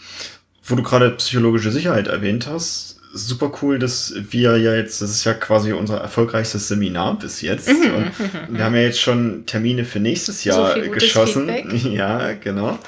Wo 0.62 0.74
du 0.74 0.82
gerade 0.82 1.10
psychologische 1.10 1.70
Sicherheit 1.70 2.06
erwähnt 2.06 2.46
hast, 2.46 3.00
super 3.14 3.52
cool, 3.62 3.78
dass 3.78 4.12
wir 4.16 4.56
ja 4.56 4.74
jetzt, 4.74 5.00
das 5.00 5.10
ist 5.10 5.24
ja 5.24 5.34
quasi 5.34 5.72
unser 5.72 5.98
erfolgreichstes 5.98 6.68
Seminar 6.68 7.18
bis 7.18 7.40
jetzt. 7.40 7.68
Mhm, 7.68 7.94
und 7.94 8.12
wir 8.48 8.64
haben 8.64 8.74
ja 8.74 8.82
jetzt 8.82 9.00
schon 9.00 9.46
Termine 9.46 9.84
für 9.84 10.00
nächstes 10.00 10.44
Jahr 10.44 10.74
so 10.74 10.90
geschossen. 10.90 11.48
Feedback. 11.48 11.84
Ja, 11.94 12.32
genau. 12.32 12.78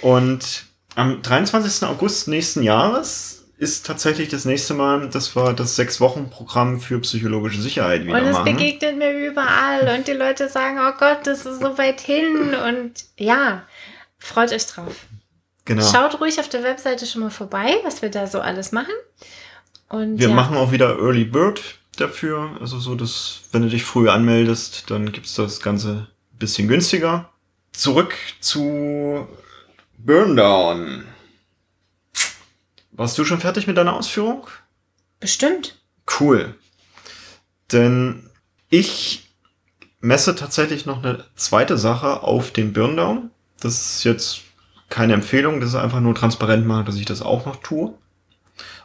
Und 0.00 0.64
am 0.94 1.20
23. 1.22 1.86
August 1.88 2.28
nächsten 2.28 2.62
Jahres 2.62 3.44
ist 3.58 3.86
tatsächlich 3.86 4.28
das 4.28 4.44
nächste 4.44 4.74
Mal, 4.74 5.08
dass 5.08 5.36
wir 5.36 5.52
das 5.52 5.76
Sechs-Wochen-Programm 5.76 6.80
für 6.80 6.98
psychologische 7.00 7.60
Sicherheit 7.60 8.04
wieder 8.04 8.12
machen. 8.12 8.26
Und 8.26 8.32
es 8.32 8.44
begegnet 8.44 8.96
mir 8.96 9.12
überall 9.12 9.96
und 9.96 10.08
die 10.08 10.12
Leute 10.12 10.48
sagen, 10.48 10.78
oh 10.80 10.92
Gott, 10.98 11.20
das 11.24 11.46
ist 11.46 11.60
so 11.60 11.78
weit 11.78 12.00
hin 12.00 12.54
und 12.54 12.92
ja, 13.16 13.64
freut 14.18 14.52
euch 14.52 14.66
drauf. 14.66 14.94
Genau. 15.66 15.84
Schaut 15.90 16.20
ruhig 16.20 16.38
auf 16.40 16.48
der 16.48 16.62
Webseite 16.62 17.06
schon 17.06 17.22
mal 17.22 17.30
vorbei, 17.30 17.76
was 17.84 18.02
wir 18.02 18.10
da 18.10 18.26
so 18.26 18.40
alles 18.40 18.72
machen. 18.72 18.92
Und, 19.94 20.18
wir 20.18 20.28
ja. 20.28 20.34
machen 20.34 20.56
auch 20.56 20.72
wieder 20.72 20.98
Early 20.98 21.24
Bird 21.24 21.62
dafür. 21.96 22.56
Also 22.60 22.80
so, 22.80 22.96
dass, 22.96 23.42
wenn 23.52 23.62
du 23.62 23.68
dich 23.68 23.84
früh 23.84 24.08
anmeldest, 24.08 24.90
dann 24.90 25.12
gibt's 25.12 25.34
das 25.34 25.60
Ganze 25.60 26.08
ein 26.32 26.38
bisschen 26.38 26.66
günstiger. 26.66 27.30
Zurück 27.72 28.14
zu 28.40 29.28
Burndown. 29.98 31.04
Warst 32.90 33.16
du 33.18 33.24
schon 33.24 33.38
fertig 33.38 33.68
mit 33.68 33.76
deiner 33.76 33.94
Ausführung? 33.94 34.48
Bestimmt. 35.20 35.80
Cool. 36.18 36.54
Denn 37.70 38.30
ich 38.70 39.28
messe 40.00 40.34
tatsächlich 40.34 40.86
noch 40.86 41.04
eine 41.04 41.24
zweite 41.36 41.78
Sache 41.78 42.24
auf 42.24 42.50
den 42.50 42.72
Burndown. 42.72 43.30
Das 43.60 43.80
ist 43.80 44.04
jetzt 44.04 44.40
keine 44.88 45.14
Empfehlung, 45.14 45.60
das 45.60 45.70
ist 45.70 45.76
einfach 45.76 46.00
nur 46.00 46.14
transparent 46.14 46.66
machen, 46.66 46.84
dass 46.84 46.96
ich 46.96 47.06
das 47.06 47.22
auch 47.22 47.46
noch 47.46 47.56
tue. 47.56 47.94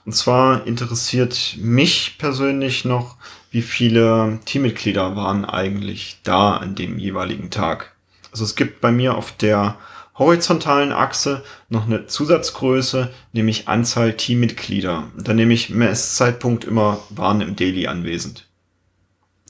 Und 0.09 0.13
zwar 0.13 0.65
interessiert 0.65 1.57
mich 1.59 2.15
persönlich 2.17 2.83
noch, 2.83 3.17
wie 3.51 3.61
viele 3.61 4.39
Teammitglieder 4.43 5.15
waren 5.15 5.45
eigentlich 5.45 6.17
da 6.23 6.57
an 6.57 6.73
dem 6.73 6.97
jeweiligen 6.97 7.51
Tag. 7.51 7.95
Also 8.31 8.43
es 8.43 8.55
gibt 8.55 8.81
bei 8.81 8.91
mir 8.91 9.13
auf 9.13 9.33
der 9.33 9.75
horizontalen 10.15 10.93
Achse 10.93 11.43
noch 11.69 11.85
eine 11.85 12.07
Zusatzgröße, 12.07 13.11
nämlich 13.33 13.67
Anzahl 13.67 14.13
Teammitglieder. 14.13 15.11
Da 15.15 15.35
nehme 15.35 15.53
ich 15.53 15.69
Messzeitpunkt 15.69 16.63
immer 16.63 17.01
waren 17.11 17.41
im 17.41 17.55
Daily 17.55 17.85
anwesend. 17.85 18.47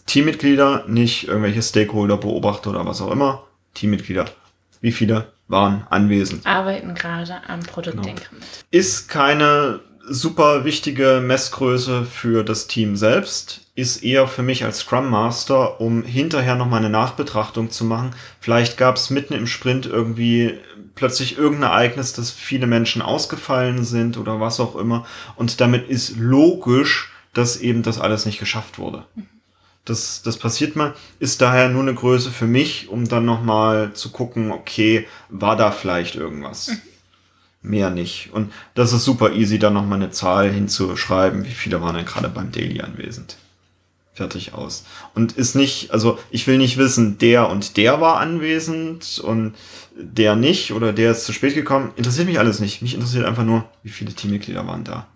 Teammitglieder, 0.08 0.84
nicht 0.90 1.30
irgendwelche 1.30 1.62
Stakeholder, 1.62 2.18
Beobachter 2.18 2.72
oder 2.72 2.86
was 2.86 3.00
auch 3.00 3.12
immer. 3.12 3.46
Teammitglieder 3.76 4.26
wie 4.82 4.92
viele 4.92 5.32
waren 5.48 5.86
anwesend. 5.90 6.46
Arbeiten 6.46 6.94
gerade 6.94 7.42
am 7.48 7.62
Produktinkrement. 7.62 8.26
Genau. 8.30 8.44
Ist 8.72 9.10
keine 9.10 9.82
super 10.10 10.66
wichtige 10.66 11.22
Messgröße 11.24 12.06
für 12.06 12.44
das 12.44 12.68
Team 12.68 12.96
selbst, 12.96 13.62
ist 13.76 14.04
eher 14.04 14.28
für 14.28 14.44
mich 14.44 14.66
als 14.66 14.80
Scrum 14.80 15.10
Master, 15.10 15.80
um 15.80 16.04
hinterher 16.04 16.56
nochmal 16.56 16.80
eine 16.80 16.90
Nachbetrachtung 16.90 17.72
zu 17.72 17.86
machen. 17.86 18.16
Vielleicht 18.40 18.78
gab 18.78 18.98
es 18.98 19.10
mitten 19.10 19.34
im 19.34 19.48
Sprint 19.48 19.86
irgendwie 19.86 20.58
plötzlich 20.96 21.38
irgendein 21.38 21.72
Ereignis, 21.72 22.14
dass 22.14 22.32
viele 22.32 22.68
Menschen 22.68 23.02
ausgefallen 23.02 23.86
sind 23.86 24.18
oder 24.18 24.42
was 24.42 24.60
auch 24.60 24.76
immer. 24.76 25.06
Und 25.36 25.62
damit 25.62 25.88
ist 25.88 26.18
logisch, 26.18 27.12
dass 27.34 27.58
eben 27.58 27.84
das 27.84 28.00
alles 28.00 28.26
nicht 28.26 28.40
geschafft 28.40 28.80
wurde. 28.80 29.06
Das, 29.86 30.22
das 30.24 30.38
passiert 30.38 30.76
mal, 30.76 30.94
ist 31.20 31.42
daher 31.42 31.70
nur 31.70 31.82
eine 31.82 31.94
Größe 31.94 32.32
für 32.32 32.48
mich, 32.48 32.90
um 32.90 33.08
dann 33.08 33.26
nochmal 33.26 33.94
zu 33.94 34.12
gucken, 34.12 34.52
okay, 34.52 35.08
war 35.30 35.56
da 35.56 35.72
vielleicht 35.72 36.16
irgendwas? 36.16 36.72
Mehr 37.62 37.90
nicht. 37.90 38.32
Und 38.32 38.54
das 38.74 38.94
ist 38.94 39.04
super 39.04 39.34
easy, 39.34 39.60
da 39.60 39.70
nochmal 39.70 40.02
eine 40.02 40.12
Zahl 40.12 40.50
hinzuschreiben, 40.50 41.46
wie 41.46 41.52
viele 41.52 41.82
waren 41.82 41.96
denn 41.96 42.06
gerade 42.06 42.30
beim 42.30 42.52
Daily 42.52 42.82
anwesend. 42.82 43.38
Fertig 44.14 44.54
aus. 44.54 44.86
Und 45.14 45.34
ist 45.34 45.56
nicht, 45.56 45.92
also 45.92 46.20
ich 46.30 46.48
will 46.48 46.58
nicht 46.58 46.78
wissen, 46.78 47.18
der 47.18 47.50
und 47.50 47.78
der 47.78 48.00
war 48.02 48.18
anwesend 48.18 49.20
und 49.20 49.56
der 49.96 50.36
nicht 50.36 50.72
oder 50.72 50.94
der 50.94 51.12
ist 51.12 51.26
zu 51.26 51.34
spät 51.34 51.54
gekommen. 51.54 51.92
Interessiert 51.98 52.28
mich 52.28 52.40
alles 52.40 52.60
nicht. 52.60 52.82
Mich 52.82 52.94
interessiert 52.94 53.26
einfach 53.26 53.46
nur, 53.46 53.66
wie 53.84 53.90
viele 53.90 54.14
Teammitglieder 54.14 54.66
waren 54.66 54.84
da. 54.84 55.08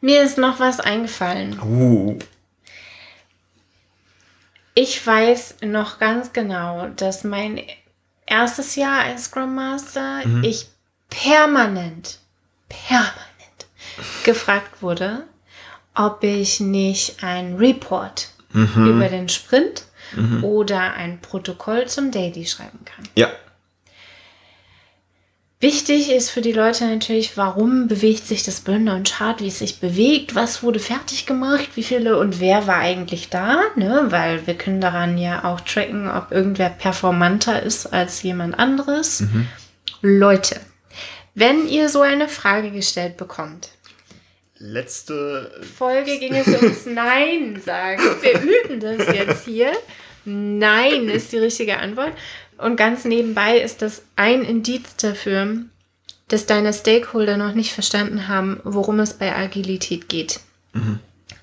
Mir 0.00 0.22
ist 0.22 0.38
noch 0.38 0.60
was 0.60 0.80
eingefallen. 0.80 1.60
Uh. 1.62 2.18
Ich 4.74 5.06
weiß 5.06 5.56
noch 5.62 5.98
ganz 5.98 6.32
genau, 6.32 6.88
dass 6.96 7.24
mein 7.24 7.60
erstes 8.26 8.76
Jahr 8.76 9.00
als 9.00 9.24
Scrum 9.24 9.54
Master 9.54 10.26
mhm. 10.26 10.44
ich 10.44 10.68
permanent, 11.10 12.18
permanent 12.68 13.66
gefragt 14.24 14.80
wurde, 14.82 15.24
ob 15.94 16.22
ich 16.22 16.60
nicht 16.60 17.22
ein 17.22 17.56
Report 17.56 18.28
mhm. 18.52 18.86
über 18.86 19.08
den 19.08 19.28
Sprint 19.28 19.84
mhm. 20.14 20.44
oder 20.44 20.94
ein 20.94 21.20
Protokoll 21.20 21.86
zum 21.88 22.10
Daily 22.10 22.46
schreiben 22.46 22.84
kann. 22.84 23.04
Ja. 23.16 23.28
Wichtig 25.62 26.10
ist 26.10 26.30
für 26.30 26.40
die 26.40 26.52
Leute 26.52 26.86
natürlich, 26.86 27.36
warum 27.36 27.86
bewegt 27.86 28.26
sich 28.26 28.42
das 28.42 28.60
Burnout-Chart, 28.60 29.42
wie 29.42 29.48
es 29.48 29.58
sich 29.58 29.78
bewegt, 29.78 30.34
was 30.34 30.62
wurde 30.62 30.78
fertig 30.78 31.26
gemacht, 31.26 31.68
wie 31.74 31.82
viele 31.82 32.18
und 32.18 32.40
wer 32.40 32.66
war 32.66 32.78
eigentlich 32.78 33.28
da, 33.28 33.60
ne? 33.76 34.06
weil 34.08 34.46
wir 34.46 34.54
können 34.54 34.80
daran 34.80 35.18
ja 35.18 35.44
auch 35.44 35.60
tracken, 35.60 36.08
ob 36.08 36.32
irgendwer 36.32 36.70
performanter 36.70 37.62
ist 37.62 37.92
als 37.92 38.22
jemand 38.22 38.58
anderes. 38.58 39.20
Mhm. 39.20 39.48
Leute, 40.00 40.58
wenn 41.40 41.66
ihr 41.66 41.88
so 41.88 42.02
eine 42.02 42.28
Frage 42.28 42.70
gestellt 42.70 43.16
bekommt, 43.16 43.70
letzte 44.58 45.50
Folge 45.76 46.18
ging 46.18 46.34
es 46.34 46.46
ums 46.48 46.84
Nein 46.86 47.60
sagen. 47.64 48.02
Wir 48.20 48.40
üben 48.40 48.78
das 48.78 49.06
jetzt 49.14 49.46
hier. 49.46 49.72
Nein 50.26 51.08
ist 51.08 51.32
die 51.32 51.38
richtige 51.38 51.78
Antwort. 51.78 52.12
Und 52.58 52.76
ganz 52.76 53.06
nebenbei 53.06 53.58
ist 53.58 53.80
das 53.80 54.02
ein 54.16 54.42
Indiz 54.42 54.96
dafür, 54.96 55.64
dass 56.28 56.44
deine 56.44 56.74
Stakeholder 56.74 57.38
noch 57.38 57.54
nicht 57.54 57.72
verstanden 57.72 58.28
haben, 58.28 58.60
worum 58.62 59.00
es 59.00 59.14
bei 59.14 59.34
Agilität 59.34 60.10
geht. 60.10 60.40
Mhm. 60.74 61.00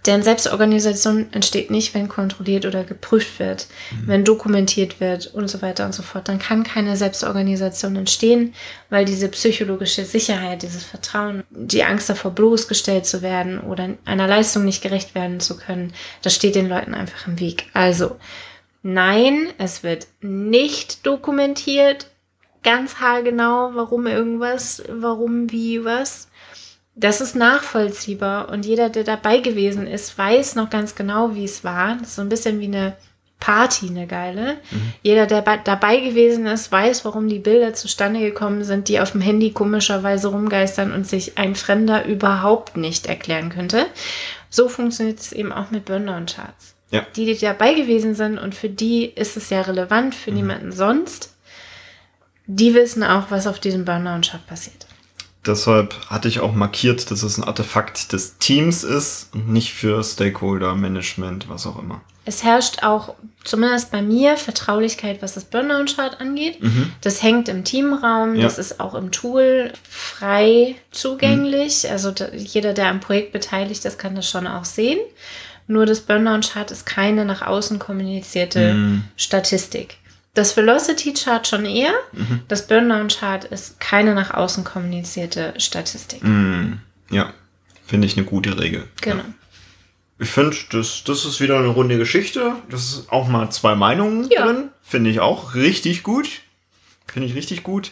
Denn 0.07 0.23
Selbstorganisation 0.23 1.27
entsteht 1.33 1.69
nicht, 1.69 1.93
wenn 1.93 2.07
kontrolliert 2.07 2.65
oder 2.65 2.83
geprüft 2.83 3.39
wird, 3.39 3.67
mhm. 3.91 4.07
wenn 4.07 4.23
dokumentiert 4.23 4.99
wird 4.99 5.27
und 5.27 5.47
so 5.49 5.61
weiter 5.61 5.85
und 5.85 5.93
so 5.93 6.01
fort. 6.01 6.27
Dann 6.29 6.39
kann 6.39 6.63
keine 6.63 6.97
Selbstorganisation 6.97 7.95
entstehen, 7.95 8.53
weil 8.89 9.05
diese 9.05 9.27
psychologische 9.27 10.05
Sicherheit, 10.05 10.63
dieses 10.63 10.83
Vertrauen, 10.83 11.43
die 11.49 11.83
Angst 11.83 12.09
davor, 12.09 12.31
bloßgestellt 12.31 13.05
zu 13.05 13.21
werden 13.21 13.59
oder 13.59 13.89
einer 14.05 14.27
Leistung 14.27 14.65
nicht 14.65 14.81
gerecht 14.81 15.13
werden 15.13 15.39
zu 15.39 15.57
können, 15.57 15.93
das 16.21 16.33
steht 16.33 16.55
den 16.55 16.69
Leuten 16.69 16.93
einfach 16.93 17.27
im 17.27 17.39
Weg. 17.39 17.65
Also, 17.73 18.15
Nein, 18.89 19.49
es 19.57 19.83
wird 19.83 20.07
nicht 20.21 21.05
dokumentiert, 21.05 22.07
ganz 22.63 23.01
haargenau, 23.01 23.71
warum 23.73 24.07
irgendwas, 24.07 24.81
warum, 24.87 25.51
wie, 25.51 25.83
was. 25.83 26.29
Das 26.99 27.21
ist 27.21 27.35
nachvollziehbar 27.35 28.49
und 28.49 28.65
jeder, 28.65 28.89
der 28.89 29.03
dabei 29.03 29.37
gewesen 29.37 29.85
ist, 29.85 30.17
weiß 30.17 30.55
noch 30.55 30.71
ganz 30.71 30.95
genau, 30.95 31.35
wie 31.35 31.45
es 31.45 31.63
war. 31.63 31.95
Das 31.99 32.09
ist 32.09 32.15
so 32.15 32.23
ein 32.23 32.29
bisschen 32.29 32.59
wie 32.59 32.65
eine 32.65 32.97
Party, 33.39 33.87
eine 33.87 34.07
geile. 34.07 34.55
Mhm. 34.71 34.93
Jeder, 35.03 35.27
der 35.27 35.43
dabei 35.57 35.97
gewesen 35.97 36.47
ist, 36.47 36.71
weiß, 36.71 37.05
warum 37.05 37.29
die 37.29 37.37
Bilder 37.37 37.75
zustande 37.75 38.19
gekommen 38.19 38.63
sind, 38.63 38.87
die 38.87 38.99
auf 38.99 39.11
dem 39.11 39.21
Handy 39.21 39.51
komischerweise 39.51 40.29
rumgeistern 40.29 40.91
und 40.91 41.05
sich 41.05 41.37
ein 41.37 41.53
Fremder 41.53 42.05
überhaupt 42.05 42.77
nicht 42.77 43.05
erklären 43.05 43.49
könnte. 43.49 43.85
So 44.49 44.67
funktioniert 44.67 45.19
es 45.19 45.31
eben 45.33 45.51
auch 45.51 45.69
mit 45.69 45.85
Burnout-Charts. 45.85 46.73
Ja. 46.89 47.05
Die, 47.15 47.25
die 47.25 47.37
dabei 47.37 47.75
gewesen 47.75 48.15
sind 48.15 48.39
und 48.39 48.55
für 48.55 48.69
die 48.69 49.05
ist 49.05 49.37
es 49.37 49.51
ja 49.51 49.61
relevant, 49.61 50.15
für 50.15 50.31
mhm. 50.31 50.37
niemanden 50.37 50.71
sonst. 50.71 51.35
Die 52.47 52.73
wissen 52.73 53.03
auch, 53.03 53.29
was 53.29 53.45
auf 53.45 53.59
diesem 53.59 53.85
Burnout-Chart 53.85 54.47
passiert. 54.47 54.86
Deshalb 55.45 55.95
hatte 56.09 56.27
ich 56.27 56.39
auch 56.39 56.53
markiert, 56.53 57.09
dass 57.09 57.23
es 57.23 57.37
ein 57.37 57.43
Artefakt 57.43 58.11
des 58.11 58.37
Teams 58.37 58.83
ist 58.83 59.29
und 59.33 59.49
nicht 59.49 59.73
für 59.73 60.03
Stakeholder, 60.03 60.75
Management, 60.75 61.47
was 61.49 61.65
auch 61.65 61.79
immer. 61.79 62.01
Es 62.25 62.43
herrscht 62.43 62.83
auch, 62.83 63.15
zumindest 63.45 63.89
bei 63.89 64.01
mir, 64.01 64.35
Vertraulichkeit, 64.35 65.21
was 65.21 65.35
das 65.35 65.45
Burnout-Chart 65.45 66.19
angeht. 66.19 66.61
Mhm. 66.61 66.91
Das 66.99 67.23
hängt 67.23 67.47
im 67.47 67.63
Teamraum, 67.63 68.35
ja. 68.35 68.41
das 68.41 68.57
ist 68.57 68.81
auch 68.81 68.95
im 68.95 69.11
Tool 69.13 69.71
frei 69.89 70.75
zugänglich. 70.91 71.85
Mhm. 71.85 71.91
Also 71.91 72.11
da, 72.11 72.27
jeder, 72.33 72.73
der 72.73 72.89
am 72.89 72.99
Projekt 72.99 73.31
beteiligt 73.31 73.85
ist, 73.85 73.97
kann 73.97 74.15
das 74.15 74.29
schon 74.29 74.45
auch 74.45 74.65
sehen. 74.65 74.99
Nur 75.67 75.85
das 75.85 76.01
Burnout-Chart 76.01 76.69
ist 76.71 76.85
keine 76.85 77.23
nach 77.23 77.41
außen 77.41 77.77
kommunizierte 77.79 78.73
mm. 78.73 79.03
Statistik. 79.17 79.97
Das 80.37 80.55
Velocity-Chart 80.55 81.47
schon 81.47 81.65
eher. 81.65 81.93
Mhm. 82.11 82.41
Das 82.47 82.67
Burnout-Chart 82.67 83.45
ist 83.45 83.79
keine 83.79 84.13
nach 84.13 84.31
außen 84.31 84.63
kommunizierte 84.63 85.53
Statistik. 85.57 86.23
Mm. 86.23 86.73
Ja, 87.09 87.33
finde 87.85 88.05
ich 88.05 88.17
eine 88.17 88.25
gute 88.25 88.59
Regel. 88.59 88.87
Genau. 89.01 89.17
Ja. 89.17 89.25
Ich 90.19 90.29
finde, 90.29 90.55
das, 90.71 91.03
das 91.03 91.25
ist 91.25 91.41
wieder 91.41 91.57
eine 91.57 91.69
runde 91.69 91.97
Geschichte. 91.97 92.53
Das 92.69 92.83
ist 92.83 93.11
auch 93.11 93.27
mal 93.27 93.49
zwei 93.49 93.73
Meinungen 93.75 94.29
ja. 94.29 94.45
drin. 94.45 94.69
Finde 94.83 95.09
ich 95.09 95.19
auch 95.19 95.55
richtig 95.55 96.03
gut. 96.03 96.29
Finde 97.07 97.27
ich 97.27 97.35
richtig 97.35 97.63
gut. 97.63 97.91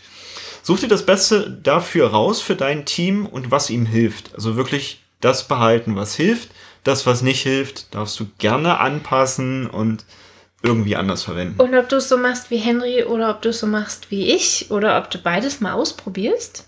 Such 0.61 0.79
dir 0.79 0.87
das 0.87 1.05
Beste 1.05 1.49
dafür 1.49 2.11
raus 2.11 2.41
für 2.41 2.55
dein 2.55 2.85
Team 2.85 3.25
und 3.25 3.49
was 3.49 3.69
ihm 3.69 3.85
hilft. 3.85 4.35
Also 4.35 4.55
wirklich 4.55 5.01
das 5.19 5.47
behalten, 5.47 5.95
was 5.95 6.15
hilft 6.15 6.49
das, 6.85 7.05
was 7.05 7.21
nicht 7.21 7.41
hilft, 7.41 7.93
darfst 7.93 8.17
du 8.19 8.27
gerne 8.37 8.79
anpassen 8.79 9.67
und 9.67 10.05
irgendwie 10.65 10.95
anders 10.95 11.23
verwenden. 11.23 11.59
Und 11.59 11.75
ob 11.75 11.89
du 11.89 11.97
es 11.97 12.09
so 12.09 12.17
machst 12.17 12.51
wie 12.51 12.57
Henry 12.57 13.03
oder 13.03 13.29
ob 13.29 13.41
du 13.41 13.49
es 13.49 13.59
so 13.59 13.67
machst 13.67 14.11
wie 14.11 14.31
ich 14.31 14.71
oder 14.71 14.97
ob 14.97 15.09
du 15.09 15.17
beides 15.17 15.61
mal 15.61 15.73
ausprobierst. 15.73 16.65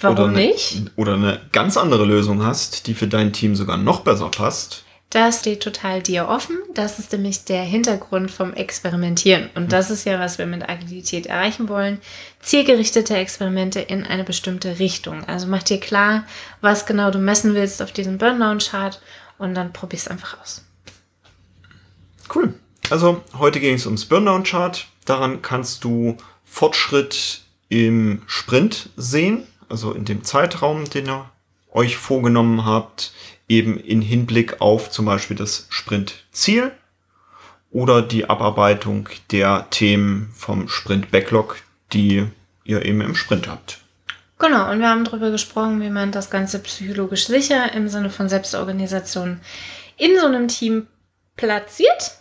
Warum 0.00 0.16
oder 0.16 0.26
eine, 0.26 0.36
nicht? 0.36 0.82
Oder 0.96 1.14
eine 1.14 1.40
ganz 1.52 1.76
andere 1.76 2.04
Lösung 2.04 2.44
hast, 2.44 2.86
die 2.86 2.94
für 2.94 3.06
dein 3.06 3.32
Team 3.32 3.54
sogar 3.54 3.76
noch 3.76 4.00
besser 4.00 4.28
passt. 4.28 4.84
Das 5.10 5.40
steht 5.40 5.62
total 5.62 6.02
dir 6.02 6.28
offen. 6.28 6.58
Das 6.74 6.98
ist 6.98 7.12
nämlich 7.12 7.44
der 7.44 7.62
Hintergrund 7.62 8.32
vom 8.32 8.52
Experimentieren. 8.52 9.48
Und 9.54 9.70
das 9.70 9.90
ist 9.90 10.04
ja, 10.04 10.18
was 10.18 10.38
wir 10.38 10.46
mit 10.46 10.68
Agilität 10.68 11.26
erreichen 11.26 11.68
wollen. 11.68 12.00
Zielgerichtete 12.40 13.16
Experimente 13.16 13.80
in 13.80 14.04
eine 14.04 14.24
bestimmte 14.24 14.80
Richtung. 14.80 15.22
Also 15.26 15.46
mach 15.46 15.62
dir 15.62 15.78
klar, 15.78 16.24
was 16.60 16.84
genau 16.84 17.12
du 17.12 17.18
messen 17.18 17.54
willst 17.54 17.80
auf 17.80 17.92
diesem 17.92 18.18
Burnout-Chart 18.18 19.00
und 19.38 19.54
dann 19.54 19.72
probier 19.72 19.98
es 19.98 20.08
einfach 20.08 20.40
aus. 20.40 20.64
Cool. 22.34 22.54
Also 22.90 23.22
heute 23.38 23.60
ging 23.60 23.74
es 23.74 23.86
ums 23.86 24.04
Burndown-Chart. 24.04 24.86
Daran 25.04 25.42
kannst 25.42 25.84
du 25.84 26.16
Fortschritt 26.44 27.42
im 27.68 28.22
Sprint 28.26 28.90
sehen, 28.96 29.46
also 29.68 29.92
in 29.92 30.04
dem 30.04 30.22
Zeitraum, 30.22 30.88
den 30.88 31.06
ihr 31.06 31.30
euch 31.72 31.96
vorgenommen 31.96 32.64
habt, 32.64 33.12
eben 33.48 33.78
in 33.78 34.00
Hinblick 34.00 34.60
auf 34.60 34.90
zum 34.90 35.06
Beispiel 35.06 35.36
das 35.36 35.66
Sprint-Ziel 35.70 36.72
oder 37.70 38.02
die 38.02 38.28
Abarbeitung 38.30 39.08
der 39.32 39.66
Themen 39.70 40.30
vom 40.36 40.68
Sprint-Backlog, 40.68 41.56
die 41.92 42.26
ihr 42.64 42.84
eben 42.84 43.00
im 43.00 43.16
Sprint 43.16 43.48
habt. 43.48 43.78
Genau, 44.38 44.70
und 44.70 44.80
wir 44.80 44.88
haben 44.88 45.04
darüber 45.04 45.30
gesprochen, 45.30 45.80
wie 45.80 45.90
man 45.90 46.12
das 46.12 46.30
Ganze 46.30 46.58
psychologisch 46.60 47.26
sicher 47.26 47.72
im 47.72 47.88
Sinne 47.88 48.10
von 48.10 48.28
Selbstorganisation 48.28 49.40
in 49.96 50.18
so 50.18 50.26
einem 50.26 50.48
Team 50.48 50.86
platziert. 51.36 52.18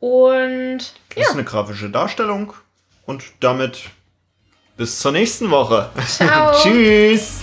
Und 0.00 0.78
das 1.10 1.16
ja. 1.16 1.22
ist 1.22 1.32
eine 1.34 1.44
grafische 1.44 1.90
Darstellung. 1.90 2.54
Und 3.06 3.24
damit 3.40 3.82
bis 4.76 4.98
zur 4.98 5.12
nächsten 5.12 5.50
Woche. 5.50 5.90
Ciao. 6.06 6.54
Tschüss. 6.62 7.40